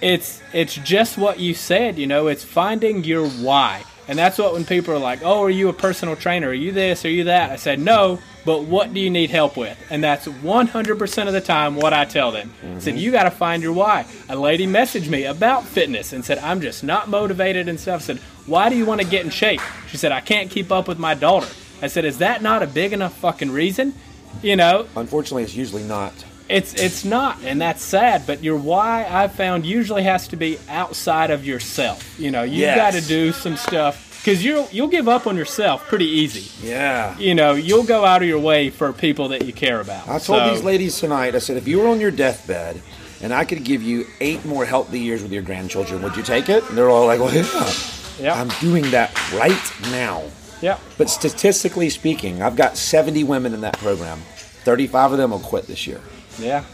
it's 0.00 0.40
it's 0.52 0.74
just 0.74 1.18
what 1.18 1.38
you 1.38 1.54
said, 1.54 1.98
you 1.98 2.06
know, 2.06 2.26
it's 2.28 2.44
finding 2.44 3.04
your 3.04 3.28
why. 3.28 3.84
And 4.08 4.18
that's 4.18 4.38
what 4.38 4.54
when 4.54 4.64
people 4.64 4.92
are 4.92 4.98
like, 4.98 5.20
"Oh, 5.22 5.42
are 5.44 5.50
you 5.50 5.68
a 5.68 5.72
personal 5.72 6.16
trainer? 6.16 6.48
Are 6.48 6.54
you 6.54 6.72
this? 6.72 7.04
Are 7.04 7.10
you 7.10 7.24
that?" 7.24 7.50
I 7.50 7.56
said, 7.56 7.78
"No, 7.78 8.18
but 8.44 8.64
what 8.64 8.92
do 8.92 8.98
you 8.98 9.10
need 9.10 9.30
help 9.30 9.56
with?" 9.56 9.78
And 9.88 10.02
that's 10.02 10.26
100% 10.26 11.28
of 11.28 11.32
the 11.32 11.40
time 11.40 11.76
what 11.76 11.92
I 11.92 12.06
tell 12.06 12.32
them. 12.32 12.52
I 12.60 12.80
said, 12.80 12.94
mm-hmm. 12.94 13.02
"You 13.02 13.12
got 13.12 13.24
to 13.24 13.30
find 13.30 13.62
your 13.62 13.72
why." 13.72 14.06
A 14.28 14.34
lady 14.34 14.66
messaged 14.66 15.08
me 15.08 15.24
about 15.24 15.64
fitness 15.64 16.12
and 16.12 16.24
said, 16.24 16.38
"I'm 16.38 16.60
just 16.60 16.82
not 16.82 17.08
motivated 17.08 17.68
and 17.68 17.78
stuff." 17.78 18.00
I 18.00 18.04
said, 18.04 18.18
"Why 18.46 18.68
do 18.68 18.76
you 18.76 18.84
want 18.84 19.00
to 19.00 19.06
get 19.06 19.24
in 19.24 19.30
shape?" 19.30 19.60
She 19.88 19.96
said, 19.96 20.10
"I 20.10 20.20
can't 20.20 20.50
keep 20.50 20.72
up 20.72 20.88
with 20.88 20.98
my 20.98 21.14
daughter." 21.14 21.46
I 21.82 21.86
said, 21.88 22.04
"Is 22.04 22.18
that 22.18 22.42
not 22.42 22.62
a 22.62 22.66
big 22.66 22.92
enough 22.92 23.14
fucking 23.18 23.50
reason?" 23.50 23.94
You 24.42 24.56
know, 24.56 24.86
Unfortunately, 24.96 25.42
it's 25.42 25.54
usually 25.56 25.82
not. 25.82 26.12
it's 26.48 26.74
it's 26.74 27.04
not, 27.04 27.38
and 27.44 27.60
that's 27.60 27.82
sad. 27.82 28.26
But 28.26 28.42
your 28.44 28.56
why 28.56 29.06
I 29.08 29.28
found 29.28 29.66
usually 29.66 30.04
has 30.04 30.28
to 30.28 30.36
be 30.36 30.58
outside 30.68 31.30
of 31.30 31.44
yourself. 31.46 32.18
You 32.18 32.30
know, 32.30 32.42
you 32.42 32.60
Yes. 32.60 32.76
got 32.76 32.92
to 33.00 33.06
do 33.06 33.32
some 33.32 33.56
stuff 33.56 34.20
because 34.22 34.44
you'll 34.44 34.68
you'll 34.70 34.88
give 34.88 35.08
up 35.08 35.26
on 35.26 35.36
yourself 35.36 35.86
pretty 35.88 36.06
easy. 36.06 36.46
Yeah. 36.66 37.18
You 37.18 37.34
know, 37.34 37.54
you'll 37.54 37.82
go 37.84 38.04
out 38.04 38.22
of 38.22 38.28
your 38.28 38.38
way 38.38 38.70
for 38.70 38.92
people 38.92 39.28
that 39.28 39.44
you 39.46 39.52
care 39.52 39.80
about. 39.80 40.04
I 40.08 40.18
told 40.18 40.42
So- 40.42 40.50
these 40.54 40.62
ladies 40.62 40.98
tonight, 40.98 41.34
I 41.34 41.38
said, 41.38 41.56
if 41.56 41.66
you 41.66 41.78
were 41.80 41.88
on 41.88 41.98
your 42.00 42.10
deathbed 42.12 42.80
and 43.22 43.32
I 43.34 43.44
could 43.44 43.64
give 43.64 43.82
you 43.82 44.06
eight 44.20 44.44
more 44.44 44.64
healthy 44.64 45.00
years 45.00 45.22
with 45.22 45.32
your 45.32 45.42
grandchildren, 45.42 46.02
would 46.02 46.16
you 46.16 46.22
take 46.22 46.48
it? 46.48 46.62
And 46.68 46.78
they're 46.78 46.88
all 46.90 47.06
like, 47.06 47.18
well, 47.20 47.34
yeah. 47.34 47.72
Yeah. 48.20 48.40
I'm 48.40 48.48
doing 48.60 48.90
that 48.92 49.10
right 49.32 49.72
now. 49.90 50.22
Yeah, 50.61 50.79
But 50.99 51.09
statistically 51.11 51.90
speaking, 51.90 52.42
I've 52.42 52.57
got 52.57 52.77
70 52.77 53.25
women 53.25 53.55
in 53.55 53.61
that 53.62 53.79
program. 53.79 54.18
35 54.64 55.12
of 55.12 55.18
them 55.18 55.31
will 55.31 55.38
quit 55.40 55.66
this 55.66 55.87
year. 55.87 56.01
yeah. 56.38 56.64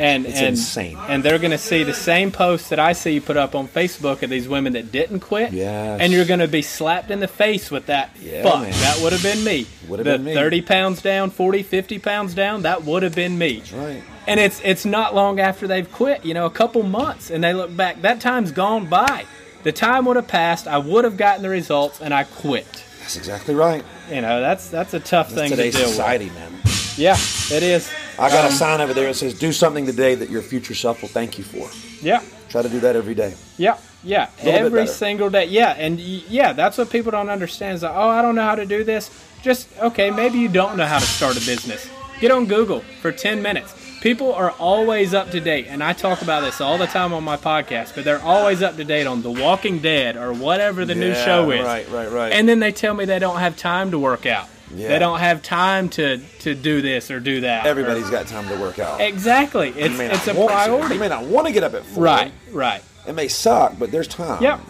And 0.00 0.26
It's 0.26 0.38
and, 0.38 0.46
insane. 0.50 0.96
And 1.08 1.24
they're 1.24 1.40
going 1.40 1.50
to 1.50 1.58
see 1.58 1.82
the 1.82 1.92
same 1.92 2.30
posts 2.30 2.68
that 2.68 2.78
I 2.78 2.92
see 2.92 3.14
you 3.14 3.20
put 3.20 3.36
up 3.36 3.56
on 3.56 3.66
Facebook 3.66 4.22
of 4.22 4.30
these 4.30 4.46
women 4.48 4.74
that 4.74 4.92
didn't 4.92 5.18
quit. 5.20 5.52
Yes. 5.52 6.00
And 6.00 6.12
you're 6.12 6.24
going 6.24 6.38
to 6.38 6.46
be 6.46 6.62
slapped 6.62 7.10
in 7.10 7.18
the 7.18 7.26
face 7.26 7.68
with 7.68 7.86
that. 7.86 8.10
Yeah, 8.22 8.44
Fuck, 8.44 8.60
man. 8.62 8.70
that 8.70 9.00
would 9.02 9.12
have 9.12 9.24
been 9.24 9.42
me. 9.42 9.66
Would've 9.88 10.04
been 10.04 10.22
me. 10.22 10.34
30 10.34 10.62
pounds 10.62 11.02
down, 11.02 11.30
40, 11.30 11.64
50 11.64 11.98
pounds 11.98 12.32
down, 12.34 12.62
that 12.62 12.84
would 12.84 13.02
have 13.02 13.16
been 13.16 13.36
me. 13.38 13.58
That's 13.58 13.72
right. 13.72 14.02
And 14.28 14.38
it's 14.38 14.60
it's 14.62 14.84
not 14.84 15.16
long 15.16 15.40
after 15.40 15.66
they've 15.66 15.90
quit, 15.90 16.24
you 16.24 16.32
know, 16.34 16.46
a 16.46 16.50
couple 16.50 16.84
months, 16.84 17.30
and 17.30 17.42
they 17.42 17.52
look 17.52 17.74
back. 17.74 18.02
That 18.02 18.20
time's 18.20 18.52
gone 18.52 18.86
by. 18.86 19.24
The 19.64 19.72
time 19.72 20.04
would 20.04 20.14
have 20.16 20.28
passed. 20.28 20.68
I 20.68 20.78
would 20.78 21.04
have 21.06 21.16
gotten 21.16 21.42
the 21.42 21.48
results, 21.48 22.00
and 22.00 22.14
I 22.14 22.22
quit. 22.22 22.84
That's 23.08 23.16
exactly 23.16 23.54
right. 23.54 23.82
You 24.10 24.20
know, 24.20 24.42
that's 24.42 24.68
that's 24.68 24.92
a 24.92 25.00
tough 25.00 25.30
That's 25.30 25.40
thing 25.40 25.50
to 25.52 25.56
today's 25.56 25.76
deal 25.76 25.88
society, 25.88 26.26
with. 26.26 26.34
man. 26.34 26.52
Yeah, 26.98 27.16
it 27.56 27.62
is. 27.62 27.90
I 28.18 28.28
got 28.28 28.44
Um, 28.44 28.52
a 28.52 28.54
sign 28.54 28.82
over 28.82 28.92
there 28.92 29.06
that 29.06 29.14
says, 29.14 29.32
do 29.32 29.50
something 29.50 29.86
today 29.86 30.14
that 30.14 30.28
your 30.28 30.42
future 30.42 30.74
self 30.74 31.00
will 31.00 31.08
thank 31.08 31.38
you 31.38 31.44
for. 31.44 31.70
Yeah, 32.04 32.20
Try 32.50 32.60
to 32.60 32.68
do 32.68 32.80
that 32.80 32.96
every 32.96 33.14
day. 33.14 33.32
yeah, 33.56 33.78
yeah. 34.04 34.28
Every 34.42 34.86
single 34.86 35.30
day. 35.30 35.46
Yeah, 35.46 35.70
and 35.78 35.98
yeah, 35.98 36.52
that's 36.52 36.76
what 36.76 36.90
people 36.90 37.10
don't 37.10 37.30
understand. 37.30 37.76
Is 37.76 37.82
like, 37.82 37.94
oh, 37.94 38.08
I 38.10 38.20
don't 38.20 38.34
know 38.34 38.42
how 38.44 38.56
to 38.56 38.66
do 38.66 38.84
this. 38.84 39.08
Just 39.42 39.68
okay, 39.80 40.10
maybe 40.10 40.38
you 40.38 40.48
don't 40.48 40.76
know 40.76 40.84
how 40.84 40.98
to 40.98 41.06
start 41.06 41.32
a 41.42 41.46
business. 41.46 41.88
Get 42.20 42.30
on 42.30 42.44
Google 42.44 42.80
for 43.00 43.10
ten 43.10 43.40
minutes. 43.40 43.72
People 44.00 44.32
are 44.32 44.52
always 44.52 45.12
up 45.12 45.30
to 45.32 45.40
date, 45.40 45.66
and 45.68 45.82
I 45.82 45.92
talk 45.92 46.22
about 46.22 46.42
this 46.44 46.60
all 46.60 46.78
the 46.78 46.86
time 46.86 47.12
on 47.12 47.24
my 47.24 47.36
podcast. 47.36 47.94
But 47.96 48.04
they're 48.04 48.22
always 48.22 48.62
up 48.62 48.76
to 48.76 48.84
date 48.84 49.06
on 49.08 49.22
The 49.22 49.30
Walking 49.30 49.80
Dead 49.80 50.16
or 50.16 50.32
whatever 50.32 50.84
the 50.84 50.94
new 50.94 51.14
show 51.14 51.50
is. 51.50 51.64
right, 51.64 51.88
right, 51.90 52.10
right. 52.10 52.32
And 52.32 52.48
then 52.48 52.60
they 52.60 52.70
tell 52.70 52.94
me 52.94 53.04
they 53.06 53.18
don't 53.18 53.38
have 53.40 53.56
time 53.56 53.90
to 53.90 53.98
work 53.98 54.24
out. 54.24 54.48
Yeah. 54.72 54.88
They 54.88 54.98
don't 54.98 55.18
have 55.18 55.42
time 55.42 55.88
to 55.90 56.18
to 56.40 56.54
do 56.54 56.80
this 56.82 57.10
or 57.10 57.18
do 57.20 57.40
that. 57.40 57.66
Everybody's 57.66 58.10
got 58.10 58.26
time 58.26 58.46
to 58.48 58.56
work 58.60 58.78
out. 58.78 59.00
exactly. 59.00 59.70
It's 59.70 59.92
You 59.92 59.98
may 59.98 60.08
not 60.08 60.16
it's 60.16 60.28
a 60.28 60.34
want 60.34 60.50
to. 60.50 60.54
priority. 60.54 60.94
You 60.94 61.00
may 61.00 61.08
not 61.08 61.24
want 61.24 61.46
to 61.46 61.52
get 61.52 61.64
up 61.64 61.74
at 61.74 61.84
four. 61.84 62.04
Right, 62.04 62.32
right. 62.52 62.82
It 63.06 63.14
may 63.14 63.28
suck, 63.28 63.78
but 63.78 63.90
there's 63.90 64.06
time. 64.08 64.42
Yep. 64.42 64.60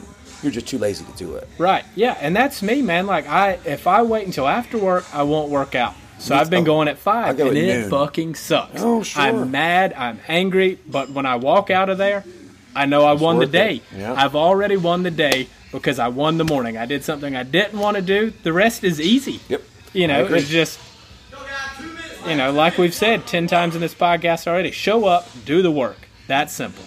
You're 0.42 0.52
just 0.52 0.68
too 0.68 0.78
lazy 0.78 1.04
to 1.04 1.12
do 1.18 1.34
it. 1.34 1.48
Right. 1.58 1.84
Yeah, 1.96 2.16
and 2.20 2.34
that's 2.36 2.62
me, 2.62 2.80
man. 2.80 3.06
Like 3.08 3.26
I, 3.28 3.58
if 3.64 3.88
I 3.88 4.02
wait 4.02 4.24
until 4.24 4.46
after 4.46 4.78
work, 4.78 5.04
I 5.12 5.24
won't 5.24 5.50
work 5.50 5.74
out. 5.74 5.94
So 6.18 6.34
I've 6.34 6.50
been 6.50 6.64
going 6.64 6.88
at 6.88 6.98
five, 6.98 7.38
and 7.38 7.56
it 7.56 7.80
noon. 7.80 7.90
fucking 7.90 8.34
sucks. 8.34 8.82
Oh, 8.82 9.02
sure. 9.02 9.22
I'm 9.22 9.50
mad. 9.50 9.92
I'm 9.94 10.20
angry. 10.26 10.78
But 10.86 11.10
when 11.10 11.26
I 11.26 11.36
walk 11.36 11.70
out 11.70 11.88
of 11.88 11.98
there, 11.98 12.24
I 12.74 12.86
know 12.86 13.04
I 13.04 13.12
won 13.12 13.38
the 13.38 13.46
day. 13.46 13.82
Yeah. 13.96 14.14
I've 14.14 14.34
already 14.34 14.76
won 14.76 15.04
the 15.04 15.10
day 15.10 15.48
because 15.72 15.98
I 15.98 16.08
won 16.08 16.38
the 16.38 16.44
morning. 16.44 16.76
I 16.76 16.86
did 16.86 17.04
something 17.04 17.36
I 17.36 17.44
didn't 17.44 17.78
want 17.78 17.96
to 17.96 18.02
do. 18.02 18.32
The 18.42 18.52
rest 18.52 18.84
is 18.84 19.00
easy. 19.00 19.40
Yep. 19.48 19.62
You 19.92 20.06
know, 20.08 20.26
it's 20.26 20.48
just. 20.48 20.80
You 22.26 22.34
know, 22.34 22.52
like 22.52 22.76
we've 22.76 22.92
said 22.94 23.26
ten 23.26 23.46
times 23.46 23.74
in 23.74 23.80
this 23.80 23.94
podcast 23.94 24.46
already, 24.46 24.70
show 24.70 25.06
up, 25.06 25.28
do 25.46 25.62
the 25.62 25.70
work. 25.70 25.96
That's 26.26 26.52
simple. 26.52 26.84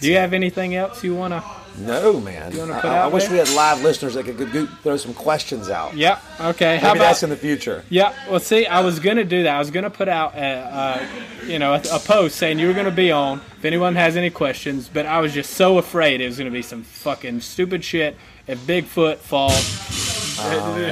do 0.00 0.08
you 0.08 0.16
have 0.16 0.32
anything 0.32 0.74
else 0.74 1.04
you 1.04 1.14
want 1.14 1.34
to? 1.34 1.44
No, 1.78 2.20
man. 2.20 2.52
You 2.52 2.60
wanna 2.60 2.74
I, 2.74 2.80
put 2.80 2.90
I 2.90 2.98
out 2.98 3.12
wish 3.12 3.24
there? 3.24 3.32
we 3.32 3.38
had 3.38 3.50
live 3.50 3.82
listeners 3.82 4.14
that 4.14 4.24
could 4.24 4.52
go, 4.52 4.66
throw 4.82 4.96
some 4.96 5.14
questions 5.14 5.68
out. 5.68 5.94
Yeah. 5.96 6.18
Okay. 6.40 6.76
How 6.78 6.88
Maybe 6.88 6.98
about 7.00 7.08
that's 7.08 7.22
in 7.22 7.30
the 7.30 7.36
future. 7.36 7.84
Yeah, 7.90 8.14
well, 8.30 8.40
see, 8.40 8.66
I 8.66 8.80
was 8.80 8.98
gonna 9.00 9.24
do 9.24 9.42
that. 9.44 9.54
I 9.56 9.58
was 9.58 9.70
gonna 9.70 9.90
put 9.90 10.08
out 10.08 10.34
a, 10.34 10.38
uh, 10.38 11.06
you 11.46 11.58
know, 11.58 11.74
a, 11.74 11.82
a 11.92 11.98
post 11.98 12.36
saying 12.36 12.58
you 12.58 12.66
were 12.66 12.74
gonna 12.74 12.90
be 12.90 13.10
on 13.12 13.40
if 13.58 13.64
anyone 13.64 13.94
has 13.94 14.16
any 14.16 14.30
questions. 14.30 14.88
But 14.92 15.06
I 15.06 15.20
was 15.20 15.32
just 15.32 15.54
so 15.54 15.78
afraid 15.78 16.20
it 16.20 16.26
was 16.26 16.38
gonna 16.38 16.50
be 16.50 16.62
some 16.62 16.82
fucking 16.82 17.40
stupid 17.40 17.84
shit. 17.84 18.16
If 18.46 18.60
Bigfoot 18.60 19.16
falls, 19.16 19.54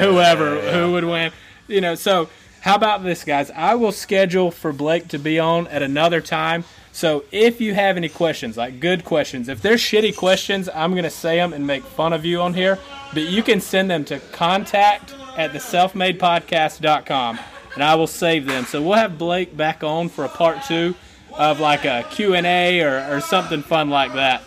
whoever 0.01 0.61
who 0.61 0.93
would 0.93 1.05
win, 1.05 1.33
you 1.69 1.81
know. 1.81 1.95
So 1.95 2.29
how 2.61 2.75
about 2.77 3.05
this, 3.05 3.25
guys? 3.25 3.51
I 3.51 3.75
will 3.75 3.93
schedule 3.93 4.51
for 4.51 4.73
Blake 4.73 5.09
to 5.09 5.19
be 5.19 5.39
on 5.39 5.67
at 5.69 5.83
another 5.83 6.21
time. 6.21 6.65
So 6.95 7.25
if 7.33 7.61
you 7.61 7.75
have 7.75 7.97
any 7.97 8.09
questions, 8.09 8.57
like 8.57 8.79
good 8.79 9.05
questions, 9.05 9.49
if 9.49 9.61
they're 9.61 9.75
shitty 9.75 10.17
questions, 10.17 10.69
I'm 10.73 10.95
gonna 10.95 11.11
say 11.11 11.39
them 11.39 11.53
and 11.53 11.67
make 11.67 11.83
fun 11.83 12.13
of 12.13 12.25
you 12.25 12.41
on 12.41 12.55
here. 12.55 12.79
But 13.13 13.25
you 13.25 13.43
can 13.43 13.61
send 13.61 13.91
them 13.91 14.05
to 14.05 14.21
contact 14.31 15.13
at 15.37 15.53
the 15.53 15.59
selfmadepodcast.com 15.59 17.41
and 17.75 17.83
I 17.83 17.97
will 17.97 18.07
save 18.07 18.47
them. 18.47 18.65
So 18.65 18.81
we'll 18.81 18.93
have 18.93 19.19
Blake 19.19 19.57
back 19.57 19.83
on 19.83 20.09
for 20.09 20.25
a 20.25 20.29
part 20.29 20.59
two 20.69 20.95
of 21.33 21.59
like 21.59 21.85
a 21.85 22.07
Q&A 22.13 22.81
or, 22.83 23.05
or 23.11 23.21
something 23.21 23.63
fun 23.63 23.91
like 23.91 24.13
that. 24.13 24.45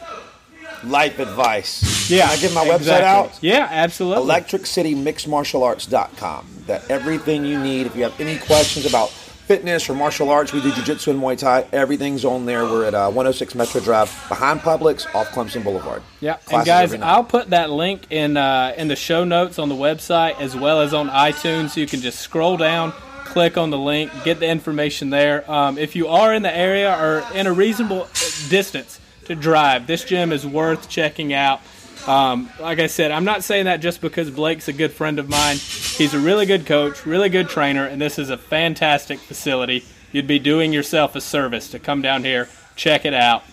Life 0.85 1.19
advice. 1.19 2.09
Yeah. 2.09 2.29
Can 2.29 2.37
I 2.37 2.41
give 2.41 2.53
my 2.53 2.65
website 2.65 3.01
out? 3.01 3.37
Yeah, 3.41 3.67
absolutely. 3.69 4.23
electriccitymixedmartialarts.com. 4.23 6.47
That 6.67 6.89
everything 6.89 7.43
you 7.43 7.61
need. 7.61 7.87
If 7.87 7.97
you 7.97 8.03
have 8.03 8.17
any 8.21 8.37
questions 8.37 8.85
about 8.85 9.11
fitness 9.47 9.89
or 9.89 9.95
martial 9.95 10.29
arts, 10.29 10.51
we 10.51 10.61
do 10.61 10.73
jiu-jitsu 10.73 11.09
and 11.09 11.21
Muay 11.21 11.37
Thai. 11.37 11.65
Everything's 11.71 12.25
on 12.25 12.45
there. 12.45 12.65
We're 12.65 12.83
at 12.83 12.93
uh, 12.93 13.05
106 13.07 13.55
Metro 13.55 13.79
Drive, 13.79 14.09
behind 14.27 14.59
Publix, 14.59 15.07
off 15.15 15.29
Clemson 15.29 15.63
Boulevard. 15.63 16.03
Yeah, 16.19 16.37
and 16.51 16.65
guys. 16.65 16.93
I'll 16.95 17.23
put 17.23 17.51
that 17.51 17.69
link 17.69 18.07
in 18.09 18.35
uh, 18.35 18.73
in 18.77 18.89
the 18.89 18.97
show 18.97 19.23
notes 19.23 19.57
on 19.57 19.69
the 19.69 19.75
website 19.75 20.37
as 20.41 20.55
well 20.55 20.81
as 20.81 20.93
on 20.93 21.07
iTunes. 21.07 21.71
So 21.71 21.79
you 21.79 21.87
can 21.87 22.01
just 22.01 22.19
scroll 22.19 22.57
down, 22.57 22.91
click 23.23 23.57
on 23.57 23.69
the 23.69 23.77
link, 23.77 24.11
get 24.25 24.41
the 24.41 24.47
information 24.47 25.11
there. 25.11 25.49
Um, 25.49 25.77
if 25.77 25.95
you 25.95 26.09
are 26.09 26.33
in 26.33 26.43
the 26.43 26.55
area 26.55 26.93
or 27.01 27.23
in 27.33 27.47
a 27.47 27.53
reasonable 27.53 28.09
distance 28.49 28.99
to 29.25 29.35
drive, 29.35 29.87
this 29.87 30.03
gym 30.03 30.33
is 30.33 30.45
worth 30.45 30.89
checking 30.89 31.33
out. 31.33 31.61
Um, 32.07 32.49
like 32.59 32.79
I 32.79 32.87
said, 32.87 33.11
I'm 33.11 33.25
not 33.25 33.43
saying 33.43 33.65
that 33.65 33.77
just 33.77 33.99
because 33.99 34.29
Blake's 34.31 34.67
a 34.67 34.73
good 34.73 34.93
friend 34.93 35.19
of 35.19 35.27
mine. 35.27 35.57
He's 35.57 36.13
a 36.13 36.19
really 36.19 36.45
good 36.45 36.65
coach, 36.65 37.05
really 37.05 37.29
good 37.29 37.49
trainer, 37.49 37.85
and 37.85 38.01
this 38.01 38.17
is 38.17 38.29
a 38.29 38.37
fantastic 38.37 39.19
facility. 39.19 39.83
You'd 40.13 40.27
be 40.27 40.39
doing 40.39 40.71
yourself 40.71 41.15
a 41.15 41.21
service 41.21 41.69
to 41.71 41.79
come 41.79 42.01
down 42.01 42.23
here, 42.23 42.47
check 42.75 43.05
it 43.05 43.13
out. 43.13 43.43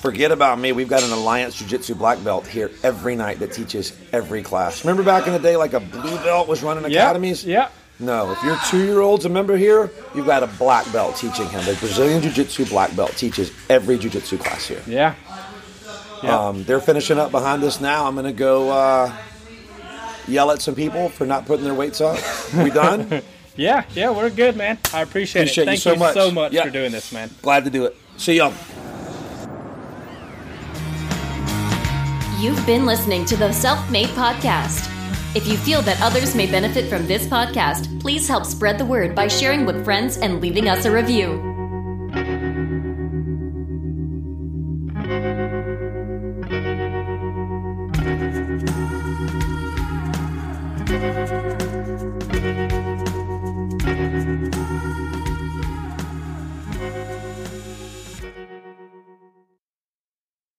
Forget 0.00 0.32
about 0.32 0.58
me. 0.58 0.72
We've 0.72 0.88
got 0.88 1.04
an 1.04 1.12
Alliance 1.12 1.54
Jiu 1.56 1.68
Jitsu 1.68 1.94
black 1.94 2.24
belt 2.24 2.46
here 2.46 2.70
every 2.82 3.14
night 3.14 3.38
that 3.38 3.52
teaches 3.52 3.96
every 4.12 4.42
class. 4.42 4.84
Remember 4.84 5.04
back 5.04 5.26
in 5.26 5.32
the 5.32 5.38
day, 5.38 5.56
like 5.56 5.74
a 5.74 5.80
blue 5.80 6.16
belt 6.18 6.48
was 6.48 6.62
running 6.62 6.84
academies? 6.84 7.44
yeah. 7.44 7.68
No, 8.00 8.32
if 8.32 8.42
your 8.42 8.56
two-year-old's 8.68 9.26
a 9.26 9.28
member 9.28 9.56
here, 9.56 9.88
you've 10.12 10.26
got 10.26 10.42
a 10.42 10.48
black 10.48 10.90
belt 10.92 11.14
teaching 11.16 11.48
him. 11.50 11.64
The 11.64 11.74
Brazilian 11.74 12.20
Jiu-Jitsu 12.20 12.64
black 12.64 12.96
belt 12.96 13.12
teaches 13.16 13.52
every 13.70 13.96
Jiu-Jitsu 13.96 14.38
class 14.38 14.66
here. 14.66 14.82
Yeah. 14.88 15.14
Yeah. 16.22 16.38
Um, 16.48 16.64
they're 16.64 16.80
finishing 16.80 17.18
up 17.18 17.30
behind 17.30 17.64
us 17.64 17.80
now. 17.80 18.06
I'm 18.06 18.14
going 18.14 18.26
to 18.26 18.32
go 18.32 18.70
uh, 18.70 19.12
yell 20.28 20.50
at 20.50 20.62
some 20.62 20.74
people 20.74 21.08
for 21.08 21.26
not 21.26 21.46
putting 21.46 21.64
their 21.64 21.74
weights 21.74 22.00
up. 22.00 22.18
We 22.54 22.70
done? 22.82 23.22
Yeah, 23.56 23.84
yeah, 23.94 24.10
we're 24.10 24.30
good, 24.30 24.56
man. 24.56 24.78
I 24.94 25.02
appreciate, 25.02 25.42
Appreciate 25.42 25.64
it. 25.68 25.72
you 25.72 25.78
Thank 25.78 25.80
so 25.80 25.96
much. 25.96 26.14
so 26.14 26.30
much 26.30 26.52
Yeah. 26.52 26.64
for 26.64 26.70
doing 26.70 26.92
this, 26.92 27.12
man. 27.12 27.30
Glad 27.42 27.64
to 27.64 27.70
do 27.70 27.84
it. 27.84 27.96
See 28.16 28.36
y'all. 28.36 28.52
You've 32.40 32.64
been 32.66 32.86
listening 32.86 33.24
to 33.26 33.36
the 33.36 33.52
Self 33.52 33.88
Made 33.90 34.08
Podcast. 34.10 34.88
If 35.36 35.46
you 35.46 35.56
feel 35.56 35.80
that 35.82 36.00
others 36.02 36.34
may 36.34 36.50
benefit 36.50 36.88
from 36.90 37.06
this 37.06 37.24
podcast, 37.26 38.00
please 38.00 38.26
help 38.26 38.44
spread 38.44 38.78
the 38.78 38.84
word 38.84 39.14
by 39.14 39.28
sharing 39.28 39.64
with 39.64 39.84
friends 39.84 40.16
and 40.16 40.40
leaving 40.40 40.68
us 40.68 40.84
a 40.84 40.90
review. 40.90 41.51